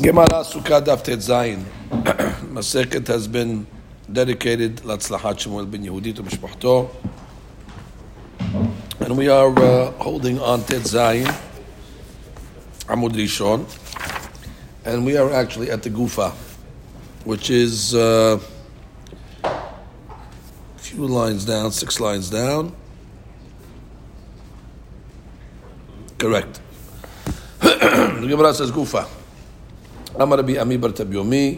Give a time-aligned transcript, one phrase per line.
[0.00, 1.64] Gemara Sukkah Daf Zayin.
[2.54, 3.66] Maseket has been
[4.10, 6.14] dedicated Latzlachat Shmuel ben Yehudi
[6.60, 6.88] to.
[9.04, 11.26] And we are uh, holding on Tet Zayin,
[12.86, 13.66] Amud Rishon.
[14.84, 16.30] And we are actually at the Gufa,
[17.24, 18.38] which is uh,
[19.42, 19.50] a
[20.76, 22.72] few lines down, six lines down.
[26.18, 26.60] Correct.
[27.58, 29.08] the Gemara says Gufa.
[30.21, 31.57] אמר רבי עמי בר תביומי,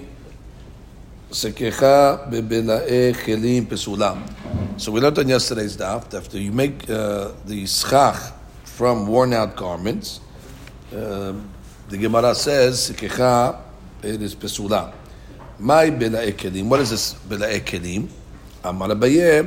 [1.32, 4.14] סככה בבלעי כלים פסולה.
[4.78, 8.18] So we learned on yesterday's daf, after you make uh, the schach
[8.64, 10.20] from worn out garments,
[10.94, 11.34] uh,
[11.90, 13.52] the Gemara says, סככה,
[14.04, 14.86] it is פסולה.
[15.60, 16.72] מהי בלעי כלים?
[16.72, 18.08] What is this בלעי כלים?
[18.70, 19.42] אמר אביי,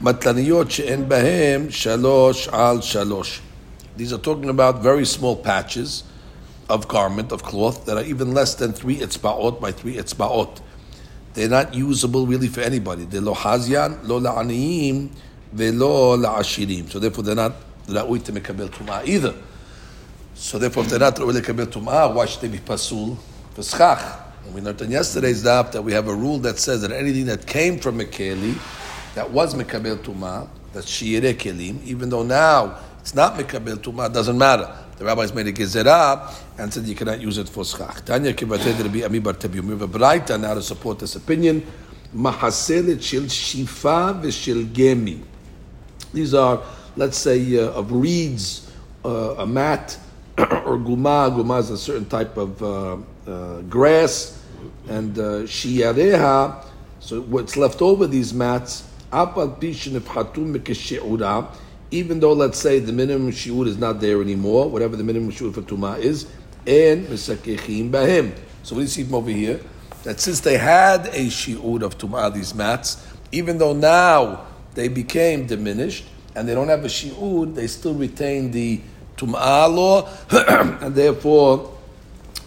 [0.00, 3.40] מטלניות שאין בהם שלוש על שלוש.
[3.98, 6.04] These are talking about very small patches
[6.73, 10.59] of garment, of cloth, that are even less than three etzba'ot by three etzba'ot.
[11.35, 13.05] They're not usable really for anybody.
[13.05, 15.09] They're lo hazyan, lo la'aniyim,
[15.51, 16.89] velo la'ashirim.
[16.89, 17.53] So therefore they're not
[17.85, 19.35] ra'ui to mekabel tum'ah either.
[20.33, 23.17] So therefore if they're not to mekabel tum'ah, why should they be pasul
[23.53, 24.19] for schach?
[24.45, 27.25] And we learned in yesterday's daf that we have a rule that says that anything
[27.27, 28.57] that came from a keli,
[29.13, 34.37] that was mekabel tum'ah, that's shiire kelim, even though now it's not mekabel tum'ah, doesn't
[34.37, 34.75] matter.
[34.97, 38.05] The rabbis made a gezerah and said you cannot use it for schach.
[38.05, 39.35] Tanya kivated Rabbi Ami bar.
[39.41, 41.65] We have a braita now to support this opinion.
[42.15, 45.19] Mahaselet shel shifa v'shel gemi.
[46.13, 46.61] These are,
[46.95, 48.71] let's say, uh, of reeds,
[49.03, 49.97] uh, a mat,
[50.37, 51.35] or guma.
[51.35, 54.39] Guma is a certain type of uh, uh, grass,
[54.87, 56.63] and uh, shiyareha.
[56.99, 60.53] So what's left over these mats, apal pishin if hatum
[61.93, 65.53] even though let's say the minimum shiur is not there anymore, whatever the minimum shiur
[65.53, 66.25] for tuma is,
[66.65, 68.35] and misakechim bahem.
[68.63, 69.59] So what do you see from over here?
[70.03, 75.45] That since they had a shiur of tuma, these mats, even though now they became
[75.45, 76.05] diminished
[76.35, 78.81] and they don't have a shiur, they still retain the
[79.15, 80.09] tuma law,
[80.81, 81.77] and therefore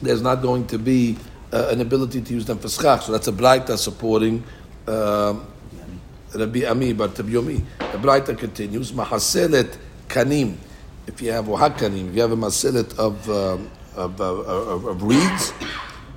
[0.02, 1.16] there's not going to be
[1.52, 3.02] uh, an ability to use them for schach.
[3.02, 4.42] So that's a braita that's supporting.
[4.88, 5.34] Uh,
[6.38, 7.08] Rabbi Ami bar.
[7.08, 9.76] The Braita continues, Mahaselet
[10.08, 10.56] kanim.
[11.06, 13.58] If you have wahakanim, if you have a maselet of, uh,
[13.94, 15.52] of, uh, of, of, reeds,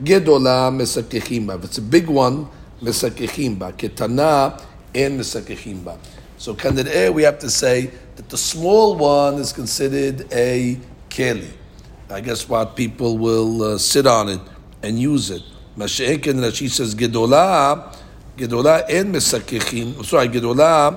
[0.03, 1.57] gedola mesakechimba.
[1.59, 2.47] If it's a big one,
[2.81, 3.74] mesakechimba.
[3.74, 4.62] Ketana
[4.96, 5.97] and mesakechimba.
[6.38, 10.78] So candidate we have to say that the small one is considered a
[11.09, 11.51] keli.
[12.09, 14.41] I guess what people will uh, sit on it
[14.81, 15.44] and use it.
[15.78, 17.96] Mashiach and she says gedola
[18.38, 20.91] גדולה אין מסככים, sorry, גדולה,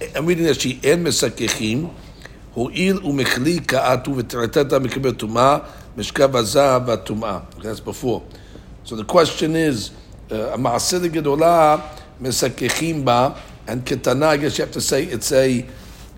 [0.00, 1.88] I'm reading that she אין מסככים,
[2.54, 5.58] הואיל ומכלי כעתו ותרתת מקבל טומאה,
[5.96, 7.38] משכב הזהב והטומאה.
[7.58, 8.20] That's before.
[8.84, 9.90] So the question is,
[10.30, 11.76] המעשה לגדולה
[12.20, 13.28] מסככים בה,
[13.68, 15.64] and קטנה, I guess you have to say it's a,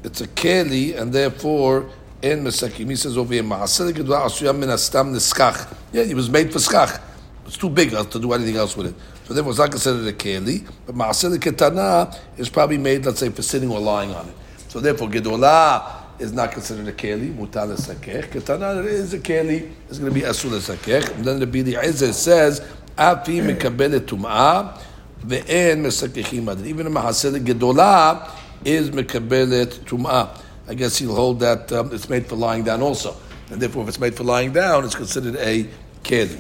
[0.05, 1.83] it's a כלי, and therefore
[2.23, 2.89] אין מסכים.
[2.89, 5.67] He says over here, מעשה לגדולה עשויה מן הסתם נסכח.
[5.93, 7.01] Yeah, it was made for schach.
[7.47, 8.95] It's too big to do anything else with it.
[9.28, 10.66] So therefore, it's not considered a keli.
[10.86, 14.34] But ma'aseh ketana is probably made, let's say, for sitting or lying on it.
[14.70, 17.36] So therefore, gedolah is not considered a keli.
[17.36, 18.30] Mutal sakech.
[18.30, 19.70] Ketana is a keli.
[19.90, 21.14] It's going to be asul sakech.
[21.14, 22.62] And then the Bili Izzah says,
[22.98, 24.80] afi mekabelet tum'ah
[25.26, 28.32] ve'en mesakechim Even a ma'aseh gedolah
[28.64, 30.42] is mekabelet tum'ah.
[30.70, 33.14] I guess he'll hold that um, it's made for lying down also.
[33.50, 35.68] And therefore, if it's made for lying down, it's considered a
[36.04, 36.40] keli.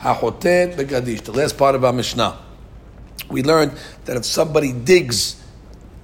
[0.00, 1.22] Hachotet begadish.
[1.22, 2.38] The last part of our Mishnah.
[3.30, 3.72] We learned
[4.04, 5.42] that if somebody digs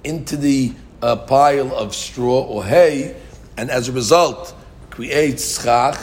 [0.03, 3.15] into the uh, pile of straw or hay,
[3.57, 4.53] and as a result
[4.89, 5.97] creates schach,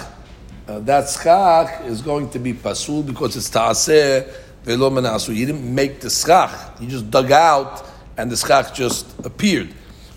[0.67, 4.27] uh, that schach is going to be pasul because it's ta'aseh
[4.65, 5.35] velo menasu.
[5.35, 7.87] You didn't make the schach; you just dug out,
[8.17, 9.69] and the schach just appeared.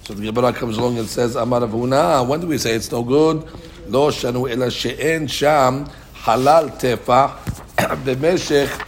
[0.06, 2.92] So the Gemara comes along and says, "Amar Rav Huna." When do we say it's
[2.92, 3.44] no good?
[3.88, 5.88] Lo shanu ela she'en sham
[6.24, 7.65] halal tefah
[8.05, 8.79] במשך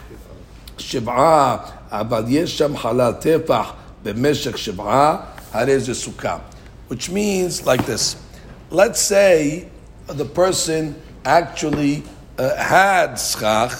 [0.79, 1.57] שבעה,
[1.91, 3.73] אבל יש שם חלל טפח
[4.03, 5.17] במשך שבעה,
[5.53, 6.37] הרי זה סוכה.
[6.91, 8.17] Which means like this.
[8.71, 9.69] Let's say
[10.07, 10.95] the person
[11.25, 12.03] actually
[12.39, 13.73] uh, had schach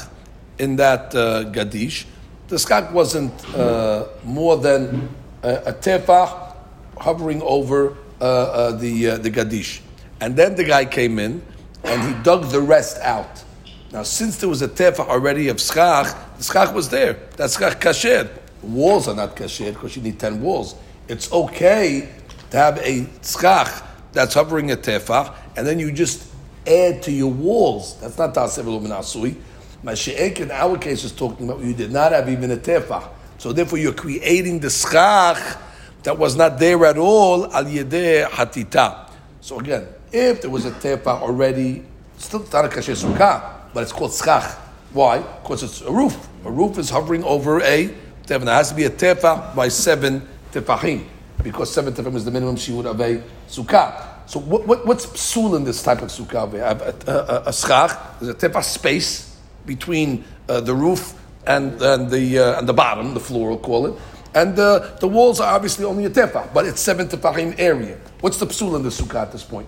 [0.59, 2.07] in that uh, gadish.
[2.49, 5.09] The schach wasn't uh, more than
[5.43, 6.55] a, a tefach
[6.99, 9.81] hovering over uh, uh, the, uh, the gadish.
[10.21, 11.43] And then the guy came in
[11.85, 13.43] and he dug the rest out.
[13.92, 17.14] Now, since there was a tefa already of schach, the schach was there.
[17.38, 18.30] That schach kasher.
[18.62, 20.76] Walls are not kasher because you need 10 walls.
[21.08, 22.10] It's okay
[22.52, 26.28] to have a schach that's hovering a tefach, and then you just
[26.66, 28.00] add to your walls.
[28.02, 29.36] That's not ta'aseh v'lo.
[29.84, 33.10] Mashiach in our case is talking about you did not have even a tefah.
[33.38, 35.58] So therefore you're creating the schach
[36.04, 39.10] that was not there at all al yedeh hatita.
[39.40, 41.84] So again, if there was a tefah already,
[42.18, 44.58] still not a kasher sukkah, but it's called schach.
[44.92, 45.20] Why?
[45.20, 46.28] Because it's a roof.
[46.46, 47.94] A roof is hovering over a
[48.26, 48.44] tefah.
[48.44, 51.06] There has to be a tefah by seven tefahim,
[51.44, 54.28] because seven tefahim is the minimum she would have a sukkah.
[54.28, 56.52] So what, what, what's psul in this type of sukkah?
[56.52, 59.38] We have a, a, a, a schach, there's a tefah space
[59.68, 61.14] between uh, the roof
[61.46, 64.02] and, and, the, uh, and the bottom, the floor, we'll call it.
[64.34, 68.00] And uh, the walls are obviously only a tefah, but it's seven tefahim area.
[68.22, 69.68] What's the psul in the sukkah at this point?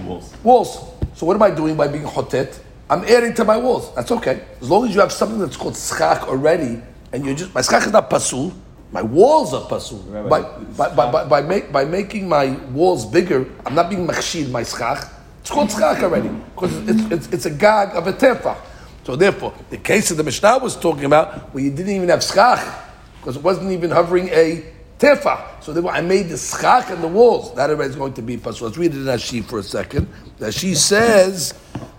[0.00, 0.34] Walls.
[0.42, 0.92] Walls.
[1.14, 2.64] So what am I doing by being hotet?
[2.90, 3.94] I'm adding to my walls.
[3.94, 4.42] That's okay.
[4.60, 6.80] As long as you have something that's called schach already,
[7.12, 8.52] and you're just, my schach is not pasul,
[8.92, 9.98] my walls are pasul.
[10.28, 14.50] By, by, by, by, by, make, by making my walls bigger, I'm not being machshir
[14.50, 15.06] my schach.
[15.40, 18.56] It's called schach already, because it's, it's, it's a gag of a tefah.
[19.04, 22.22] So therefore, the case of the Mishnah was talking about where you didn't even have
[22.22, 22.60] schach,
[23.20, 24.64] because it wasn't even hovering a
[24.98, 25.62] tefah.
[25.62, 27.54] So therefore, I made the schach and the walls.
[27.54, 28.68] That already is going to be pasul.
[28.68, 30.08] Let's read it in Rashi for a second.
[30.38, 31.54] Rashi says,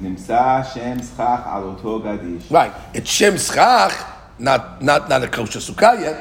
[0.00, 2.52] נמצא שם סכך על אותו גדיש.
[2.52, 3.94] right, it's shem schach,
[4.40, 6.16] not not not a kosher sukkah yet.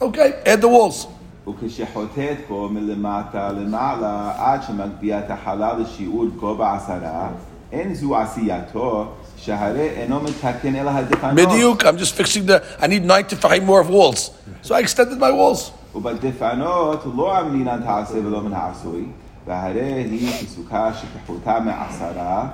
[0.00, 1.06] Okay, add the walls.
[1.48, 7.28] וכשחוטאת בו מלמטה למעלה עד שמגביה את החלל לשיעור גובה עשרה,
[7.72, 9.06] אין זו עשייתו,
[9.36, 11.38] שהרי אינו מתקן אלא הדפנות.
[11.38, 12.62] Bediuk, I'm just fixing the.
[12.80, 14.30] I need nine tefahim more of walls,
[14.62, 15.70] so I extended my walls.
[15.94, 19.06] ובדפנות לא אמרינן תעשה ולא מן העשוי,
[19.46, 22.48] והרי היא כסוכה שכחותה מעשרה,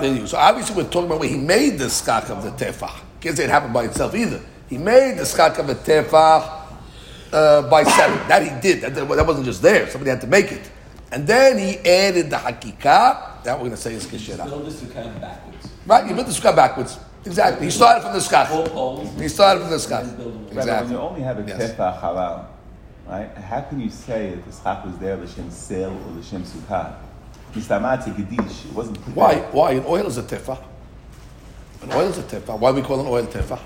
[0.00, 0.26] the.
[0.26, 2.92] So obviously we're talking about when he made the skak of the tefah.
[3.22, 4.40] say it happened by itself either.
[4.68, 6.62] He made the skak of the tefah
[7.32, 8.18] uh, by seven.
[8.28, 8.82] That he did.
[8.82, 9.88] That, that, wasn't just there.
[9.88, 10.70] Somebody had to make it.
[11.10, 13.42] And then he added the hakika.
[13.44, 14.44] That we're going to say is kishera.
[14.44, 15.68] You built the of backwards.
[15.86, 16.98] Right, you built the sukkah backwards.
[17.24, 17.66] Exactly.
[17.66, 19.20] He started from the skach.
[19.20, 20.50] He started from the skach.
[20.52, 20.86] Exactly.
[20.86, 21.72] When you only have a yes.
[21.72, 22.46] tefah halal,
[23.06, 23.30] right?
[23.36, 26.96] How can you say that the skach was there l'shem sel or l'shem sukkah?
[27.54, 29.36] Mistamati gedish, it wasn't put Why?
[29.52, 29.72] Why?
[29.72, 30.58] An oil is a tefah.
[31.82, 32.58] An oil is a tefah.
[32.58, 33.60] Why we call an oil tefah?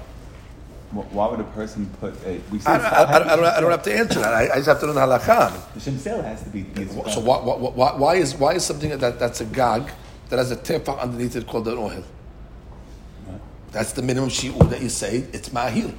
[0.91, 2.41] Why would a person put a?
[2.51, 4.33] We say I, I, I, I, don't, I don't have to answer that.
[4.33, 5.75] I, I just have to know the halakha.
[5.75, 6.63] The shemsel has to be.
[6.63, 7.11] be a sukkah.
[7.11, 9.91] So why, why, why, why is why is something that that's a gag
[10.31, 12.05] that has a tefah underneath it called an oil?
[13.73, 15.95] That's the minimum shiur that you say it's mahil.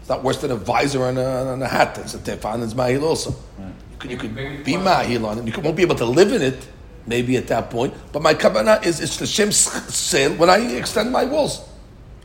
[0.00, 1.94] It's not worse than a visor and a, and a hat.
[1.94, 3.34] That's a tefah and it's mahil also.
[3.60, 5.46] You could, you could be mahil on it.
[5.46, 6.66] You could, won't be able to live in it
[7.06, 7.94] maybe at that point.
[8.12, 11.66] But my kavanah is it's the shem sale when I extend my walls.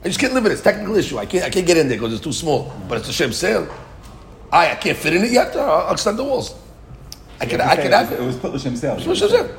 [0.04, 0.54] I just can't live in it.
[0.54, 1.18] It's a technical issue.
[1.18, 2.74] I can't I can't get in there because it's too small.
[2.88, 3.68] But it's a shem sale.
[4.52, 5.56] I I can't fit in it yet.
[5.56, 6.56] I'll extend the walls.
[7.42, 8.20] I can I can have it.
[8.20, 8.24] it.
[8.24, 9.00] was put l'shem sel.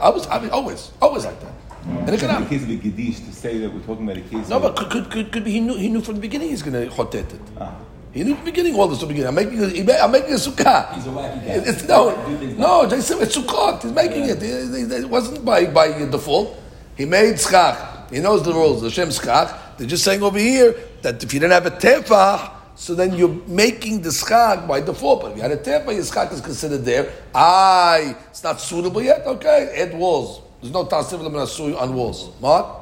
[0.00, 1.52] I was, I mean, always, always like that.
[1.84, 4.18] And it In can the case of a gedish, to say that we're talking about
[4.18, 4.48] a case.
[4.48, 6.62] No, but could, could, could, could be he knew, he knew from the beginning he's
[6.62, 7.40] going to chotet it.
[7.58, 7.74] Ah.
[8.12, 9.28] He knew the beginning all this from the beginning.
[9.28, 10.92] I'm making, a, he ma- I'm making a sukkah.
[10.94, 11.52] He's a wacky guy.
[11.70, 13.82] It's, no, Do things no, Jason, it's sukkot.
[13.82, 14.42] He's making it.
[14.42, 16.58] It, it wasn't by, by default.
[16.96, 18.10] He made schach.
[18.10, 18.82] He knows the rules.
[18.82, 19.78] The Shem schach.
[19.78, 23.40] They're just saying over here that if you didn't have a tefah, so then you're
[23.46, 25.22] making the schach by default.
[25.22, 27.10] But if you had a tefah, your schach is considered there.
[27.34, 29.26] Aye, it's not suitable yet.
[29.26, 30.42] Okay, add walls.
[30.60, 32.30] There's no tasif asui on walls.
[32.40, 32.80] Mark?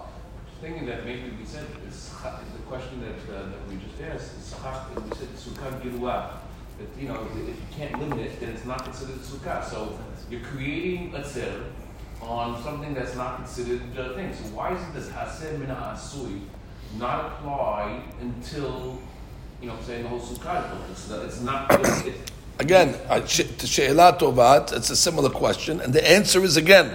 [0.61, 4.53] thinking that maybe we said is the question that, uh, that we just asked is
[4.53, 5.29] chach- we said
[5.61, 6.31] sukkah giluah.
[6.79, 9.65] That you know if you can't limit it, then it's not considered a sukkah.
[9.69, 9.99] So
[10.31, 11.65] you're creating a tzir
[12.23, 14.33] on something that's not considered a thing.
[14.35, 16.41] So why isn't this hased min asui
[16.99, 19.01] not apply until
[19.61, 20.91] you know saying the whole sukkah is built?
[20.91, 21.67] It's, it's not.
[21.81, 26.95] It's, it's, Again, to She'elah Tovat, it's a similar question, and the answer is again,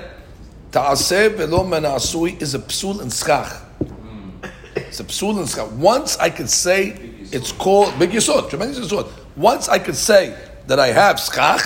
[0.71, 3.51] Ta'aseh velo asui is a psul and schach.
[3.79, 4.29] Hmm.
[4.75, 5.71] It's a psul and schach.
[5.71, 9.09] Once I could say it's called big yisod, tremendous yisod.
[9.35, 11.61] Once I could say that I have schach,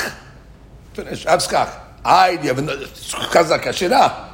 [0.93, 1.25] finish.
[1.25, 1.69] I have schach.
[2.03, 4.27] I you have kashira.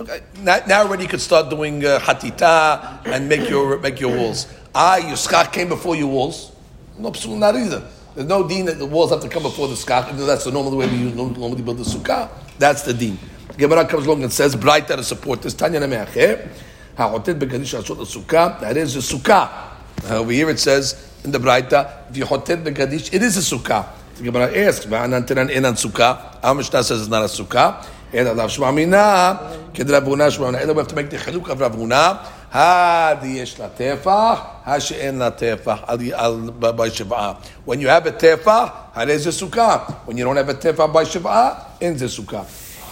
[0.00, 4.46] Okay, now, already you could start doing uh, hatita and make your make your walls.
[4.74, 6.52] I your schach came before your walls.
[6.98, 7.86] No psul not either.
[8.14, 9.74] There's no deen that the walls have to come before the
[10.14, 12.28] though that's the normal way we use, normally build the sukkah.
[12.58, 13.18] That's the deen.
[13.56, 15.54] Gemara comes along and says, Braita to support this.
[15.54, 16.48] Tanya Nemeacher.
[16.96, 18.60] Ha'otet begadish asot sukkah.
[18.60, 19.69] That is the sukkah.
[20.08, 23.56] Uh, over here it says in the Braita, if you hotet begadish, it is a
[23.56, 23.86] sukkah.
[24.16, 26.38] The Gemara asks, Va'anan tenan enan sukkah.
[26.42, 27.86] Our Mishnah says it's not a sukkah.
[28.12, 30.72] And Allah Shema Mina, Buna Shema Mina.
[30.72, 32.26] We have to make the chiluk of Rav Huna.
[32.50, 35.88] Hadi yesh la tefah, ha she'en la tefah,
[36.18, 37.40] al, by shiv'ah.
[37.64, 40.04] When you have a tefah, hare ze sukkah.
[40.04, 42.44] When you don't have a tefah by shiv'ah, en ze sukkah.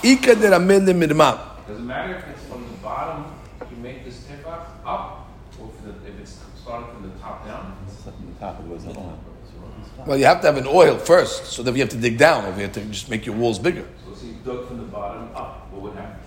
[0.05, 1.37] Ika de ramel le mirma.
[1.67, 3.25] Does it matter if it's from the bottom,
[3.69, 5.27] you make this tefach up,
[5.61, 7.77] or if, the, if it's starting from the top down?
[8.05, 9.19] From the top of the oil.
[10.09, 12.47] Well, you have to have an oil first, so that you have to dig down
[12.47, 13.85] over here to just make your walls bigger.
[14.07, 16.19] So see, dug from the bottom up, what would happen?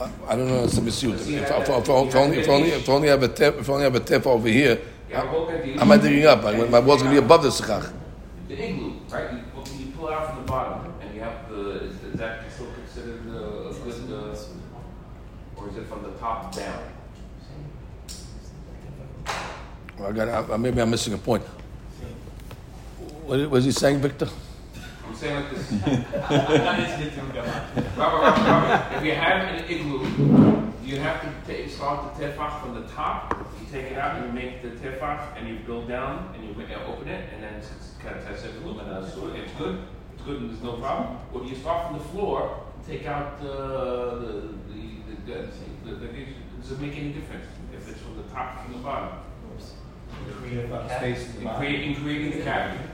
[0.00, 0.64] I, I don't know.
[0.64, 1.12] Let me see.
[1.12, 3.82] If, if, if, if, if only, if only, if only I have a if only
[3.82, 4.80] I have a tef over here,
[5.10, 5.74] You have a whole gadish.
[5.76, 6.42] how am I digging up?
[6.42, 7.92] I, my wall's gonna be above the sukkah.
[8.48, 9.30] The igloo, right?
[9.34, 9.40] You,
[9.78, 11.84] you pull it out from the bottom, and you have the.
[11.84, 13.74] Is, is that still considered a good, uh,
[15.60, 16.82] or is it from the top down?
[20.02, 20.50] I got.
[20.50, 21.44] I, maybe I'm missing a point.
[23.24, 24.28] What was he saying, Victor?
[25.06, 25.72] I'm saying like this.
[25.72, 27.44] Robert,
[27.96, 32.74] Robert, Robert, if you have an igloo, you have to take, start the tefach from
[32.74, 33.34] the top.
[33.60, 36.50] You take it out and you make the tefach, and you build down, and you
[36.50, 39.78] uh, open it, and then it's kind of test it and uh, so it's good.
[40.12, 41.18] It's good, and there's no problem.
[41.32, 45.34] Or do you start from the floor, take out the the the, the,
[45.84, 46.26] the, the, the
[46.60, 49.18] does it make any difference if it's from the top or from the bottom?
[50.98, 51.60] Space in the In, bottom.
[51.60, 52.84] create, in creating the cavity.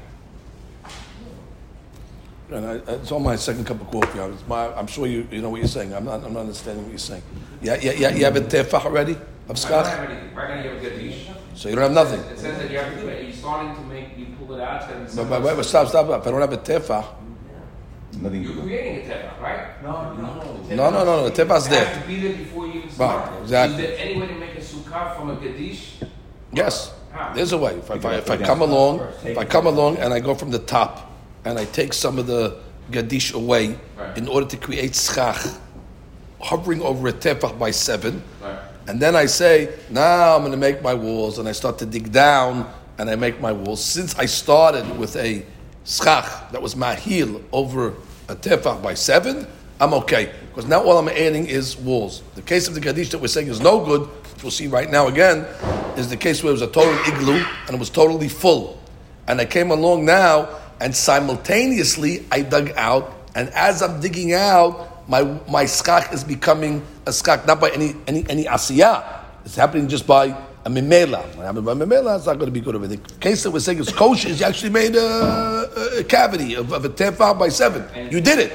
[2.52, 4.18] And I, it's on my second cup of coffee.
[4.18, 5.94] It's my, I'm sure you, you know what you're saying.
[5.94, 7.22] I'm not, I'm not understanding what you're saying.
[7.62, 8.10] Yeah, yeah, yeah.
[8.10, 9.16] You have a tefah already
[9.48, 10.34] of I don't have anything.
[10.34, 11.28] Right now you have a gaddish.
[11.54, 12.20] so you don't have nothing.
[12.20, 15.14] It says that you have to, you're starting to make, you pull it out, it's
[15.14, 16.06] But, gonna but, but stop, stop.
[16.06, 17.06] If I don't have a tefah,
[18.18, 19.82] Nothing You're creating a tefach, right?
[19.82, 20.66] No, no.
[20.68, 21.28] no, no, no, no.
[21.28, 21.84] The tefah's there.
[21.84, 23.40] has to be there before you even start.
[23.42, 23.84] exactly.
[23.84, 26.02] Is there any way to make a sukkah from a gaddish?
[26.52, 27.32] Yes, How?
[27.32, 27.74] there's a way.
[27.76, 30.34] If I, if I, if I come along, if I come along and I go
[30.34, 31.09] from the top
[31.44, 32.56] and I take some of the
[32.90, 34.16] gadish away Right.
[34.18, 35.40] in order to create schach,
[36.40, 38.58] hovering over a tefach by seven, Right.
[38.88, 41.86] and then I say, now I'm going to make my walls, and I start to
[41.86, 42.66] dig down
[42.98, 43.82] and I make my walls.
[43.82, 45.42] Since I started with a
[45.84, 47.94] schach that was mahil over
[48.28, 49.46] a tefach by seven,
[49.80, 50.30] I'm okay.
[50.48, 52.22] Because now all I'm adding is walls.
[52.34, 54.90] The case of the gadish that we're saying is no good, which we'll see right
[54.90, 55.46] now again,
[55.96, 58.78] is the case where it was a total igloo and it was totally full.
[59.26, 60.48] And I came along now
[60.80, 66.82] and simultaneously I dug out, and as I'm digging out, my my skach is becoming
[67.06, 69.24] a skach not by any any any asiyah.
[69.44, 71.24] It's happening just by a mimela.
[71.36, 72.16] What happened by mimela?
[72.16, 74.28] It's not going to be good over the case that we're saying is kosher.
[74.28, 77.82] Is you actually made a, a cavity of, of a tefah by seven.
[77.94, 78.52] And You did it.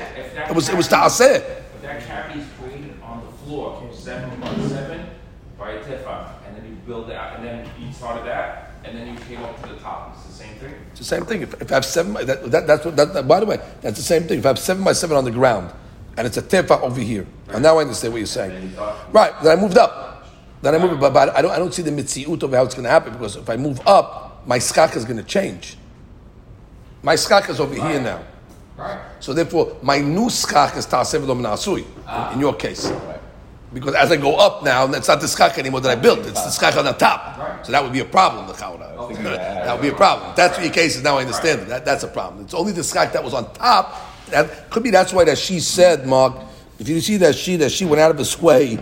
[0.49, 1.37] It was it was ta'aseh.
[1.37, 5.07] If that cavity is created on the floor, seven by seven,
[5.57, 8.95] by a tefach, and then you build it out, and then you started that, and
[8.95, 10.04] then you came up to the top,
[10.99, 11.41] it's the same thing?
[11.41, 11.59] It's the same thing.
[11.59, 12.95] If, if I have seven, that, that, that's what.
[12.95, 14.39] That, by the way, that's the same thing.
[14.39, 15.73] If I have seven by seven on the ground,
[16.17, 18.73] and it's a tefah over here, and now I understand what you're saying.
[19.11, 19.33] Right.
[19.43, 20.25] Then I moved up.
[20.61, 21.51] Then I moved, but, but I don't.
[21.51, 23.81] I don't see the mitziut of how it's going to happen because if I move
[23.85, 25.77] up, my skach is going to change.
[27.03, 28.23] My skach is over here now.
[28.77, 28.99] Right.
[29.19, 32.91] So therefore, my new skach is ta'aseh v'lo in your case.
[33.75, 36.19] Because as I go up now, it's not the skach anymore that I built.
[36.19, 37.65] It's the skach on the top.
[37.65, 38.47] So that would be a problem.
[38.47, 38.95] The chawra.
[38.97, 40.29] Oh, thinking that- would be a problem.
[40.29, 41.03] If that's what your case is.
[41.03, 41.67] Now I understand it.
[41.67, 42.45] That, that's a problem.
[42.45, 43.93] It's only the skach that was on top.
[44.29, 46.37] That could be that's why that she said, Mark.
[46.79, 48.79] If you see that she that she went out of his way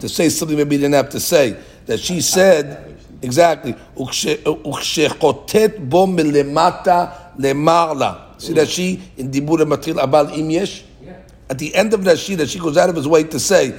[0.00, 1.56] to say something maybe he didn't have to say.
[1.86, 3.72] That she said exactly.
[3.96, 10.84] "Ukshekhotet bo milemata lemarla." See that she in dibur matril abal im yesh.
[11.02, 11.16] Yeah.
[11.48, 13.74] At the end of that she that she goes out of his way to say.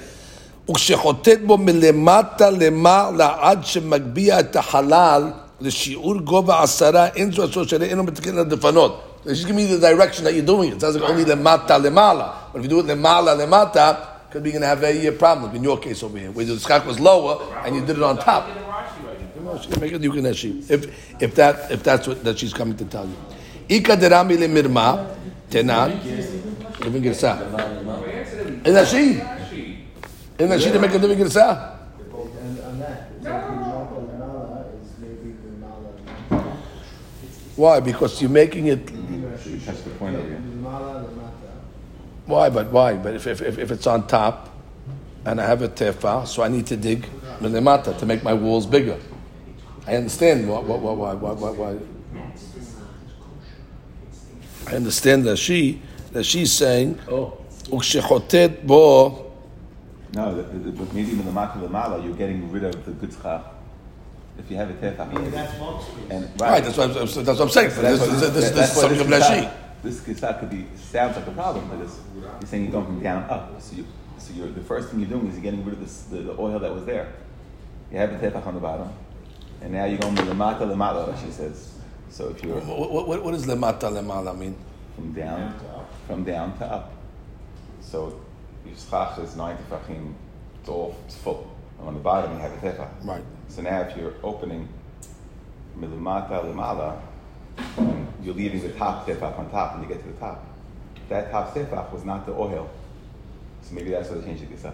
[0.71, 5.31] וכשחוטאת בו מלמטה למעלה עד שמגביה את החלל
[5.61, 9.03] לשיעור גובה עשרה, אין זו עשו שלה, אינו מתקן לדפנות.
[9.27, 10.77] She's giving me the direction that you're doing it.
[10.77, 12.29] It sounds like only למטה למעלה.
[12.53, 13.93] But if you do it למעלה למטה,
[14.31, 15.55] could be going to have a uh, problem.
[15.57, 18.17] In your case over here, where the skak was lower and you did it on
[18.17, 18.47] top.
[18.47, 19.53] Look at the Rashi right now.
[19.53, 20.71] No, she can make it you can ashi.
[20.71, 23.17] If if that if that's what that she's coming to tell you.
[23.69, 25.07] Ika derami le mirma
[25.51, 25.91] tenan.
[26.81, 27.33] Living girsa.
[28.65, 29.21] Is that she?
[30.38, 30.40] Rashi.
[30.44, 31.78] Isn't that she to make a living girsa?
[32.42, 33.88] And on that, the Mala
[34.20, 36.58] Mala is maybe the Mala.
[37.56, 37.80] Why?
[37.80, 38.92] Because you're making it.
[38.92, 40.40] You touched the point over The here.
[40.40, 41.32] Mala, the Mata.
[42.26, 42.50] Why?
[42.50, 42.96] But why?
[42.96, 44.50] But if if, if, if it's on top,
[45.26, 47.08] and I have a tefa, so I need to dig
[47.40, 48.98] milimata to make my walls bigger.
[49.88, 51.52] I understand why why why why why.
[51.52, 51.78] why.
[54.68, 57.38] I understand that she that she's saying Oh.
[60.16, 63.14] No, but maybe in the Mata Lamala, you're getting rid of the good.
[64.38, 65.14] If you have a tefach.
[65.14, 65.54] Maybe that's
[66.10, 66.52] and, right.
[66.52, 67.70] right, that's, what I'm, that's what I'm saying.
[67.70, 71.82] This, this, this, this is something of This could be, sounds like a problem, but
[71.82, 73.62] it's, you're saying you're going from down up.
[73.62, 73.86] So, you,
[74.18, 76.40] so you're, the first thing you're doing is you're getting rid of this, the, the
[76.40, 77.14] oil that was there.
[77.92, 78.90] You have a tefach on the bottom,
[79.62, 81.74] and now you're going to the matla lamala, she says.
[82.10, 82.60] So if you're.
[82.62, 84.56] What, what, what does lamata mean?
[84.96, 85.60] From down,
[86.08, 86.94] from down to up.
[87.82, 88.25] So
[88.66, 90.14] your schach is nine tefachim.
[90.60, 91.52] It's all it's full.
[91.80, 92.90] And on the bottom you have a tefach.
[93.04, 93.24] Right.
[93.50, 94.68] So now if you're opening
[95.80, 97.00] milamata limala,
[98.24, 100.44] you're leaving the top tefach on top when you get to the top.
[101.10, 102.70] That top tefach was not the oil.
[103.62, 104.74] So maybe that's why they changed the girsa.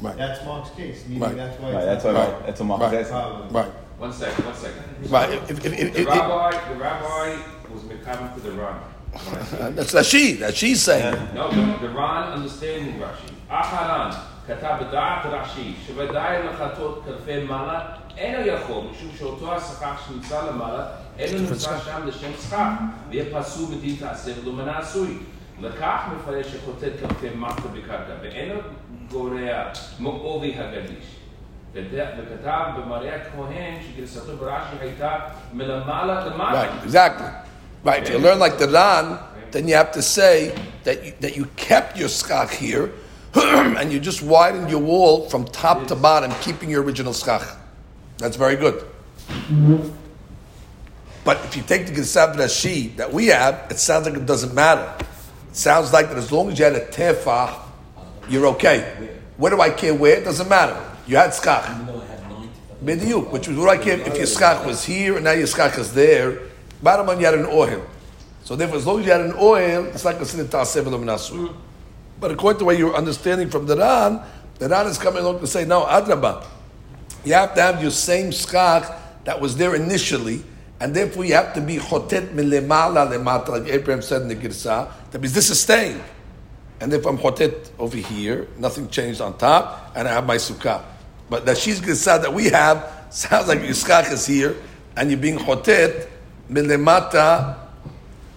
[0.00, 1.04] Right, That's Mark's case.
[1.06, 1.36] Maybe Right.
[1.36, 1.72] that's why.
[1.72, 2.46] Right, it's that's what not- Right.
[2.46, 2.94] that's what Mark Right.
[2.94, 5.10] is right, One second, one second.
[5.10, 5.30] right.
[5.30, 7.36] If, if, if, if, The if, rabbi, the rabbi
[7.72, 8.80] was mekabel to the Ran.
[9.74, 10.38] that's Rashi.
[10.38, 11.14] That she's saying.
[11.14, 11.32] Yeah.
[11.34, 13.28] No, the, the Ran understanding Rashi.
[13.50, 14.16] Aharon
[14.46, 21.38] katab da'at Rashi shvedai lachatot kafe mala eno yachol mishum shoto asachach shnitzal lamala eno
[21.40, 25.18] nitzal sham l'shem tzchach v'yepasu b'din ta'asev lumana asui
[25.60, 28.64] lakach mefaye shechotet kafe mata b'karka v'eno
[29.10, 31.18] goreya mo'ovi ha'gadish
[31.74, 35.16] וכתב במראה הכהן שגרסתו ברש"י הייתה
[35.52, 36.64] מלמעלה למעלה.
[36.64, 37.41] Right, exactly.
[37.84, 38.02] Right.
[38.02, 39.18] If you learn like the Ran,
[39.50, 42.92] then you have to say that you, that you kept your skach here,
[43.34, 47.56] and you just widened your wall from top to bottom, keeping your original skach.
[48.18, 48.84] That's very good.
[51.24, 54.54] But if you take the Gesav Rashi that we have, it sounds like it doesn't
[54.54, 54.94] matter.
[55.50, 57.58] It sounds like that as long as you had a tefah,
[58.28, 59.08] you're okay.
[59.36, 60.18] Where do I care where?
[60.18, 60.80] It doesn't matter.
[61.06, 61.66] You had skach.
[62.84, 65.78] Bidiyuk, which was what I care if your skach was here and now your skach
[65.78, 66.51] is there.
[66.82, 67.86] Bottom line, you had an oil.
[68.44, 71.54] So therefore, as long as you had an oil, it's not considered ta'aseh v'lo.
[72.18, 74.20] But according to what you're understanding from the Ran,
[74.58, 76.44] the Ran is coming along to say, no, Adrabah.
[77.24, 80.42] You have to have your same skach that was there initially,
[80.80, 84.90] and therefore you have to be chotet milemala lemata, like Abraham said in the Girsa.
[85.12, 86.02] That means this is staying.
[86.80, 90.82] And if I'm chotet over here, nothing changed on top, and I have my sukkah.
[91.30, 94.56] But the she's Girsa that we have sounds like your skach is here,
[94.96, 96.08] and you're being chotet
[96.52, 97.56] milemata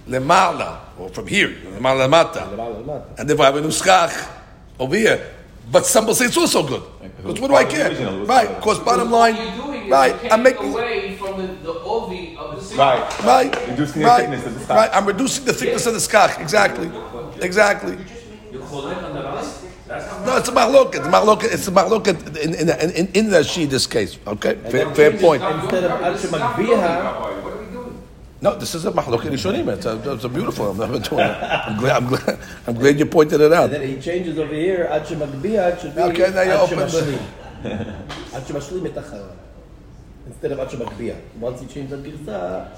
[0.08, 3.20] lemala, or from here, lemala lemata.
[3.20, 4.30] And if I have a nuskach
[4.80, 5.32] over here,
[5.72, 6.84] but some will say it's also good.
[7.18, 7.92] Because what do I care?
[8.26, 12.36] Right, because bottom line, you're doing is right, I'm making, away from the, the ovi
[12.38, 12.78] of the city.
[12.80, 13.24] Right.
[13.24, 14.76] right, Reducing the right, thickness of the skach.
[14.76, 16.92] right, I'm reducing the thickness of the skach, exactly,
[17.42, 17.98] exactly.
[18.52, 19.46] You're cholek on the Ran?
[19.88, 22.92] That's not No, it's a mahloket, it's a mahloket, it's a mahloket in, in, in,
[22.92, 24.56] in, in the she, this case, okay?
[24.70, 25.44] Fair, fair point.
[25.44, 26.02] Instead of
[28.46, 31.44] No, this is a mahloket rishonim, it's a, it's a beautiful, I'm, not doing it.
[31.68, 33.74] I'm glad, I'm glad, I'm glad you pointed it out.
[33.74, 36.86] And then he changes over here, Ad should be Okay, now you Ad open the-
[36.86, 38.34] Shemashlim.
[38.36, 41.22] Ad Shemashlim et Instead of Ad.
[41.40, 42.70] Once he changed the Girsa,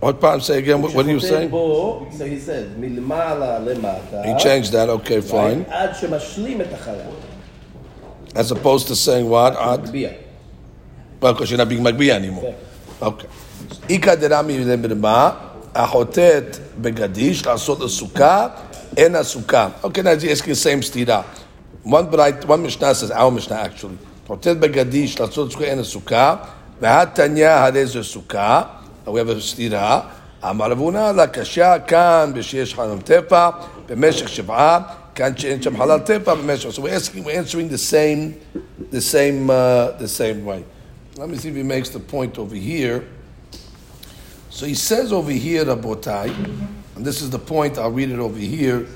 [0.00, 1.50] What part, say again, what, what are you saying?
[1.50, 4.24] Bo, so he says, Milmala lemata.
[4.26, 5.62] He changed that, okay, fine.
[5.66, 9.92] Ad Shemashlim et As opposed to saying what, Ad?
[11.20, 12.56] Well, because you're not being magbiya anymore.
[13.00, 13.28] Okay.
[13.90, 15.30] איכא דרמי לבהמה,
[15.74, 18.46] החוטאת בגדיש, לעשות לסוכה,
[18.96, 19.68] אין הסוכה.
[19.82, 21.22] אוקיי, אז יש כסיים סתירה.
[21.86, 26.36] One, braita, one משנה, says, our משנה actually, חוטאת בגדיש, לעשות לסוכה, אין הסוכה,
[26.80, 28.62] והתניא הרי זו סוכה,
[29.06, 30.00] we have a סתירה.
[30.50, 33.50] אמר רב הונא, לה קשה כאן ושיש חלם טפח
[33.88, 34.80] במשך שבעה,
[35.14, 36.68] כאן שאין שם חלל טפח במשך...
[36.68, 38.34] So we're, asking, we're answering the same,
[38.92, 40.62] the same, uh, the same way.
[41.16, 43.02] Let me see if he makes the point over here.
[44.49, 46.29] So he says over here, Rabotai,
[46.95, 48.87] and this is the point, I'll read it over here,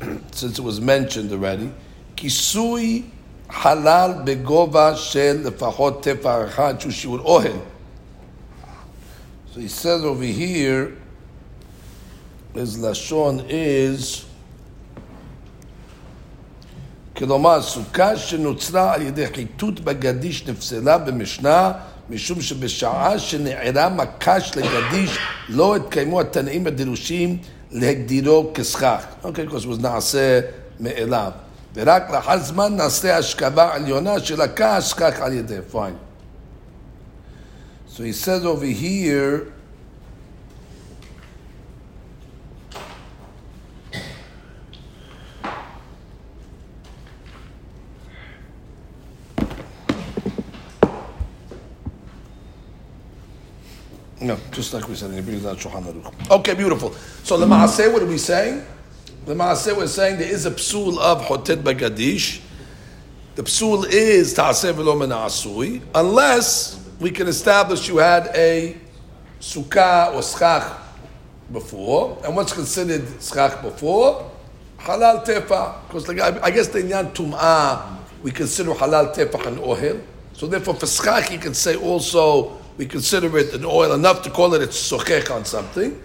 [0.31, 1.71] since it was mentioned already.
[2.15, 3.05] Kisui
[3.47, 7.65] halal begova shel lefachot tefar echad shu shiur ohel.
[9.53, 10.97] So he says over here,
[12.53, 14.25] his lashon is,
[17.15, 21.71] כלומר, סוכה שנוצרה על ידי חיטוט בגדיש נפסלה במשנה,
[22.10, 27.38] משום שבשעה שנערה מקש לגדיש לא התקיימו התנאים הדרושים
[27.70, 29.04] להגדירו כסכך.
[29.24, 30.40] אוקיי, it was נעשה
[30.80, 31.30] מאליו.
[31.74, 35.58] ורק לאחר זמן נעשה השכבה עליונה שלקה הסכך על ידי.
[35.72, 35.96] fine.
[37.96, 39.53] So he says over here,
[54.24, 56.30] No, just like we said, he brings Shulchan Aruch.
[56.30, 56.92] Okay, beautiful.
[57.24, 58.64] So the Maaseh, what are we saying?
[59.26, 62.40] The Maaseh we're saying there is a psul of Hotet Bagadish.
[63.34, 68.74] The psul is Ta'aseh min asui, unless we can establish you had a
[69.40, 70.80] sukkah or schach
[71.52, 74.30] before, and what's considered schach before?
[74.78, 75.86] Halal tefa.
[75.86, 80.00] Because like, I guess the inyan tum'ah, we consider halal tefa an oil.
[80.32, 84.30] So therefore, for schach, you can say also, we consider it an oil enough to
[84.30, 86.00] call it a sochech on something.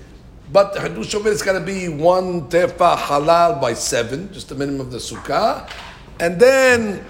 [0.51, 4.49] But the hadush of it is going to be one tefa halal by seven, just
[4.49, 5.69] the minimum of the sukkah.
[6.19, 7.05] And then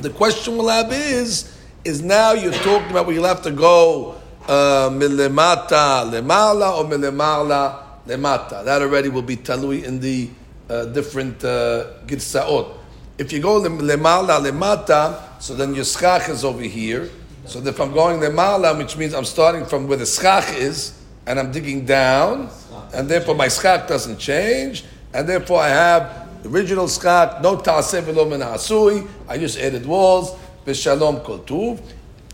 [0.00, 4.90] the question we'll have is, is now you're talking about you'll have to go uh,
[4.90, 8.64] milemata lemala or milemala lemata.
[8.64, 10.28] That already will be talui in the
[10.68, 11.92] uh, different uh.
[13.18, 17.10] If you go lem- lemala lemata, so then your schach is over here.
[17.46, 21.38] So if I'm going lemala, which means I'm starting from where the schach is, and
[21.38, 22.50] I'm digging down,
[22.92, 28.02] and therefore my schach doesn't change, and therefore I have the original schach, no ta'aseh
[28.02, 31.80] v'lo ha'asui, I just added walls, v'shalom kol tuv.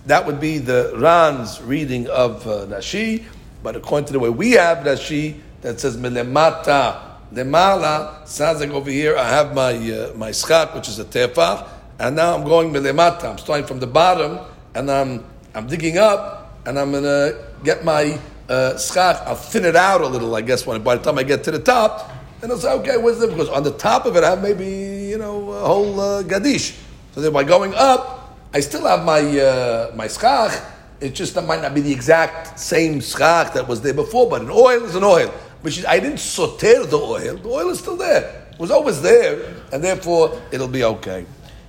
[0.07, 3.25] That would be the Ran's reading of uh, Rashi,
[3.63, 7.01] but according to the way we have Rashi, that says milemata
[7.33, 11.69] lemala, sounds like over here I have my uh, my schach, which is a tefach,
[11.99, 13.25] and now I'm going milemata.
[13.25, 14.41] I'm starting from the bottom,
[14.75, 17.33] and I'm I'm digging up, and I'm gonna
[17.65, 19.23] get my uh, schach.
[19.27, 21.51] I'll thin it out a little, I guess, when by the time I get to
[21.51, 22.11] the top,
[22.43, 24.67] and I'll say, okay, what's the Because on the top of it, I have maybe
[25.11, 26.79] you know a whole uh, gadish.
[27.13, 28.21] So then by going up.
[28.55, 30.53] I still have my uh, my schach.
[31.01, 34.43] It just that might not be the exact same schach that was there before, but
[34.43, 35.33] an oil is an oil.
[35.65, 37.37] Is, I didn't sauter the oil.
[37.37, 38.47] The oil is still there.
[38.53, 41.25] It was always there, and therefore it'll be okay.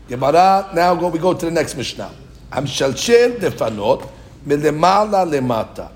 [0.09, 0.71] Gemara.
[0.73, 0.93] Now.
[0.95, 2.11] We go to the next Mishnah.
[2.52, 4.02] המשלשל לפנות
[4.46, 5.86] מלמעלה למטה.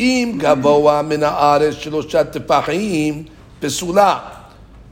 [0.00, 3.24] אם גבוה מן הארץ שלושה טפחים,
[3.60, 4.18] פסולה.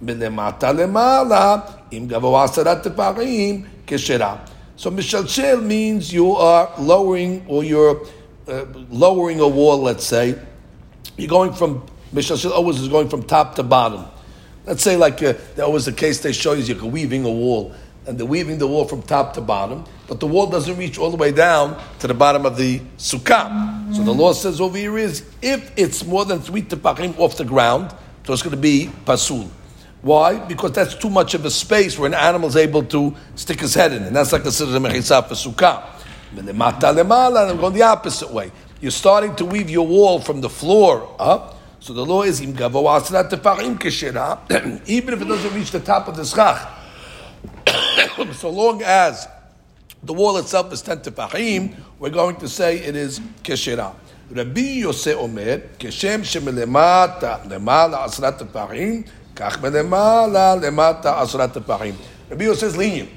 [0.02, 1.56] מלמטה למעלה,
[1.92, 4.36] אם גבוה עשרה טפחים, כשרה.
[4.76, 8.00] So mishalshel means you are lowering or you're
[8.48, 10.34] uh, lowering a wall, let's say.
[11.16, 14.04] You're going from, mishalshel always is going from top to bottom.
[14.66, 17.30] Let's say like uh, that was the case they show you, is you're weaving a
[17.30, 17.72] wall.
[18.07, 21.11] And they're weaving the wall from top to bottom, but the wall doesn't reach all
[21.11, 23.93] the way down to the bottom of the sukkah.
[23.93, 27.43] So the law says over here is if it's more than three tefachim off the
[27.45, 27.93] ground,
[28.25, 29.49] so it's going to be pasul.
[30.01, 30.39] Why?
[30.39, 33.73] Because that's too much of a space where an animal is able to stick his
[33.73, 35.83] head in, and that's not considered a mechisa for sukkah.
[36.35, 38.51] Lemala, I'm going the opposite way.
[38.79, 41.55] You're starting to weave your wall from the floor up.
[41.79, 42.67] So the law is even
[45.13, 46.76] if it doesn't reach the top of the schach.
[48.32, 49.28] so long as
[50.02, 53.94] the wall itself is ten tefachim, we're going to say it is keshera.
[54.30, 59.02] Rabbi Yosef Omer, כשם שמלמטה למעלה עשרת טפחים,
[59.36, 61.94] כך מלמעלה למטה עשרת טפחים.
[62.30, 63.10] Rabbi Yosef is lenient.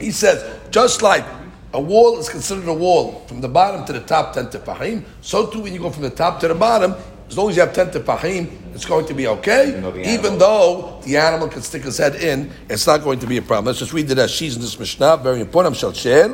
[0.00, 1.24] He says, just like
[1.72, 5.46] a wall is considered a wall from the bottom to the top 10 tefahim, so
[5.46, 6.94] too when you go from the top to the bottom,
[7.28, 9.62] as long as you have 10 tefahim, it's going to be okay.
[9.68, 12.38] Even though the Even animal- though the animal can stick his head in,
[12.72, 13.66] it's not going to be a problem.
[13.66, 15.74] Let's just read the Rashis in this Mishnah, very important.
[15.76, 16.30] Shalshel.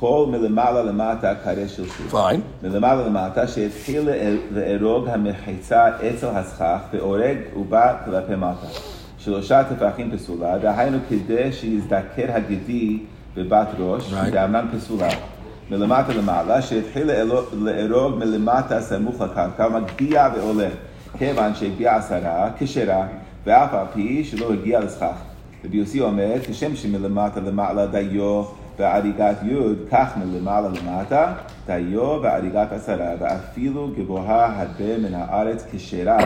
[0.00, 2.06] כל מלמעלה למטה קרא שלשול.
[2.10, 2.40] Fine.
[2.62, 4.08] מלמעלה למטה שהתחיל
[4.50, 8.66] לארוג המחיצה אצל הסכך והורג ובא כלפי מטה.
[9.18, 12.98] שלושה טפחים פסולה, דהיינו כדי שיזדקר הגדי
[13.36, 14.30] בבת ראש, Right.
[14.32, 15.08] דאמנם פסולה.
[15.70, 20.68] מלמטה למעלה, שהתחיל לאלו- לארוג מלמטה סמוך לקרקע, מגביה ועולה.
[21.17, 23.07] כיוון שהגביה עשרה, כשרה,
[23.45, 25.15] ואף על פי שלא הגיע לסכך.
[25.65, 28.43] רבי יוסי אומר, כשם שמלמטה למעלה דיו
[28.79, 29.55] בעריגת י',
[29.91, 31.33] כך מלמעלה למטה,
[31.67, 36.17] דיו בעריגת עשרה, ואפילו גבוהה הרבה מן הארץ כשרה,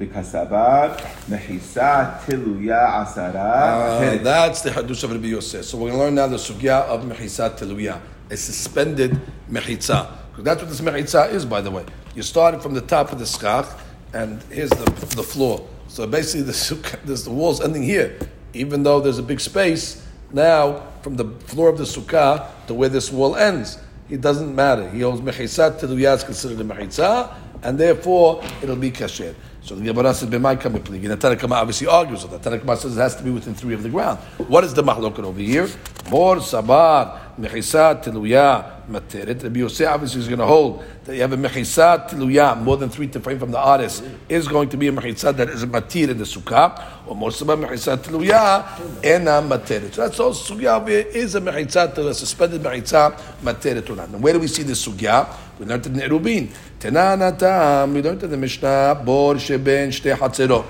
[0.00, 0.88] וכסבר
[1.28, 4.00] מכיסה תלויה עשרה.
[4.00, 5.64] Uh, that's the Hadush of Rabbi Yosef.
[5.64, 7.98] So we're going to learn now the sugya of Mechitza Teluya,
[8.30, 9.18] a suspended.
[9.50, 11.84] Because that's what this Mechitza is, by the way.
[12.14, 13.66] You started from the top of the schach,
[14.12, 14.84] and here's the,
[15.16, 15.66] the floor.
[15.88, 18.18] So basically, the, there's the walls ending here.
[18.54, 22.88] Even though there's a big space, now from the floor of the sukkah to where
[22.88, 23.78] this wall ends,
[24.10, 24.88] it doesn't matter.
[24.90, 29.34] He holds Mechitza Teluya is considered a Mechitza, and therefore it'll be kasher.
[29.60, 32.42] So the Gemara says, "B'may kama pligi." The Tanakama obviously argues with that.
[32.42, 34.18] The says it has to be within three of the ground.
[34.48, 35.68] What is the mahloket over here?
[36.10, 39.42] More sabar mechisa tiluya materet.
[39.42, 42.90] Rabbi Yosef obviously is going to hold that you have a mechisa tiluya more than
[42.90, 46.08] three tefahim from the artist is going to be a mechisa that is a matir
[46.08, 47.06] in the sukkah.
[47.06, 49.94] Or mor sabar mechisa tiluya ena materet.
[49.94, 53.88] So that's all sugya is a mechisa tiluya, suspended mechisa materet.
[53.88, 55.28] And where do we see this sugya?
[55.58, 56.50] We learned it in Erubin.
[56.78, 57.94] Tenana tam.
[57.94, 59.02] We learned in the Mishnah.
[59.04, 60.64] Bor sheben shte hatzerot.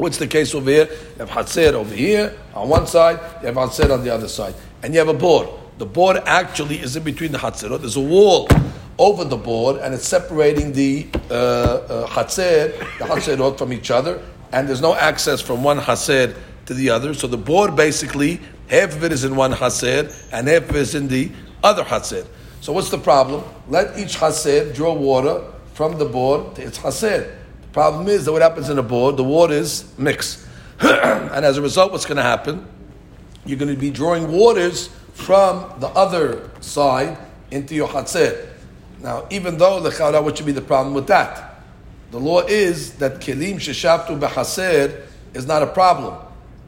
[0.00, 0.88] What's the case over here?
[0.88, 4.54] You have Hatzer over here on one side, you have Hatzer on the other side.
[4.82, 5.46] And you have a board.
[5.80, 7.80] The board actually is in between the Hatzerot.
[7.80, 8.48] There's a wall
[8.98, 14.22] over the board and it's separating the uh, uh, the Hatzerot from each other.
[14.52, 17.14] And there's no access from one Hatzer to the other.
[17.14, 20.82] So the board basically, half of it is in one Hatzer and half of it
[20.82, 21.30] is in the
[21.64, 22.26] other Hatzer.
[22.60, 23.42] So what's the problem?
[23.66, 27.34] Let each Hatzer draw water from the board to its Hatzer.
[27.62, 30.46] The problem is that what happens in a board, the waters mix.
[30.80, 32.68] and as a result, what's going to happen?
[33.46, 34.90] You're going to be drawing waters
[35.20, 37.16] from the other side
[37.50, 38.48] into your Hatzer.
[39.00, 41.62] Now, even though the Chara, what should be the problem with that?
[42.10, 46.18] The law is that Kelim Sheshavtu Behaser is not a problem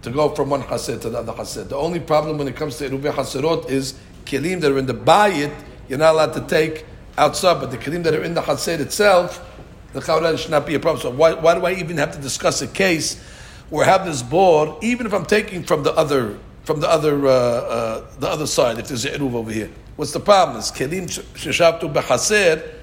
[0.02, 1.68] to go from one Haser to the other Haser.
[1.68, 4.94] The only problem when it comes to Eruvei Haserot is Kelim that are in the
[4.94, 5.52] Bayit,
[5.88, 6.86] you're not allowed to take
[7.18, 9.44] outside, but the Kelim that are in the Haser itself,
[9.92, 11.02] the Chara should not be a problem.
[11.02, 13.20] So why, why do I even have to discuss a case
[13.68, 17.26] where I have this board, even if I'm taking from the other from the other
[17.26, 19.70] uh, uh, the other side, if there's a eruv over here?
[19.96, 20.58] What's the problem?
[20.58, 22.76] Is kelim sheshavtu bechaser.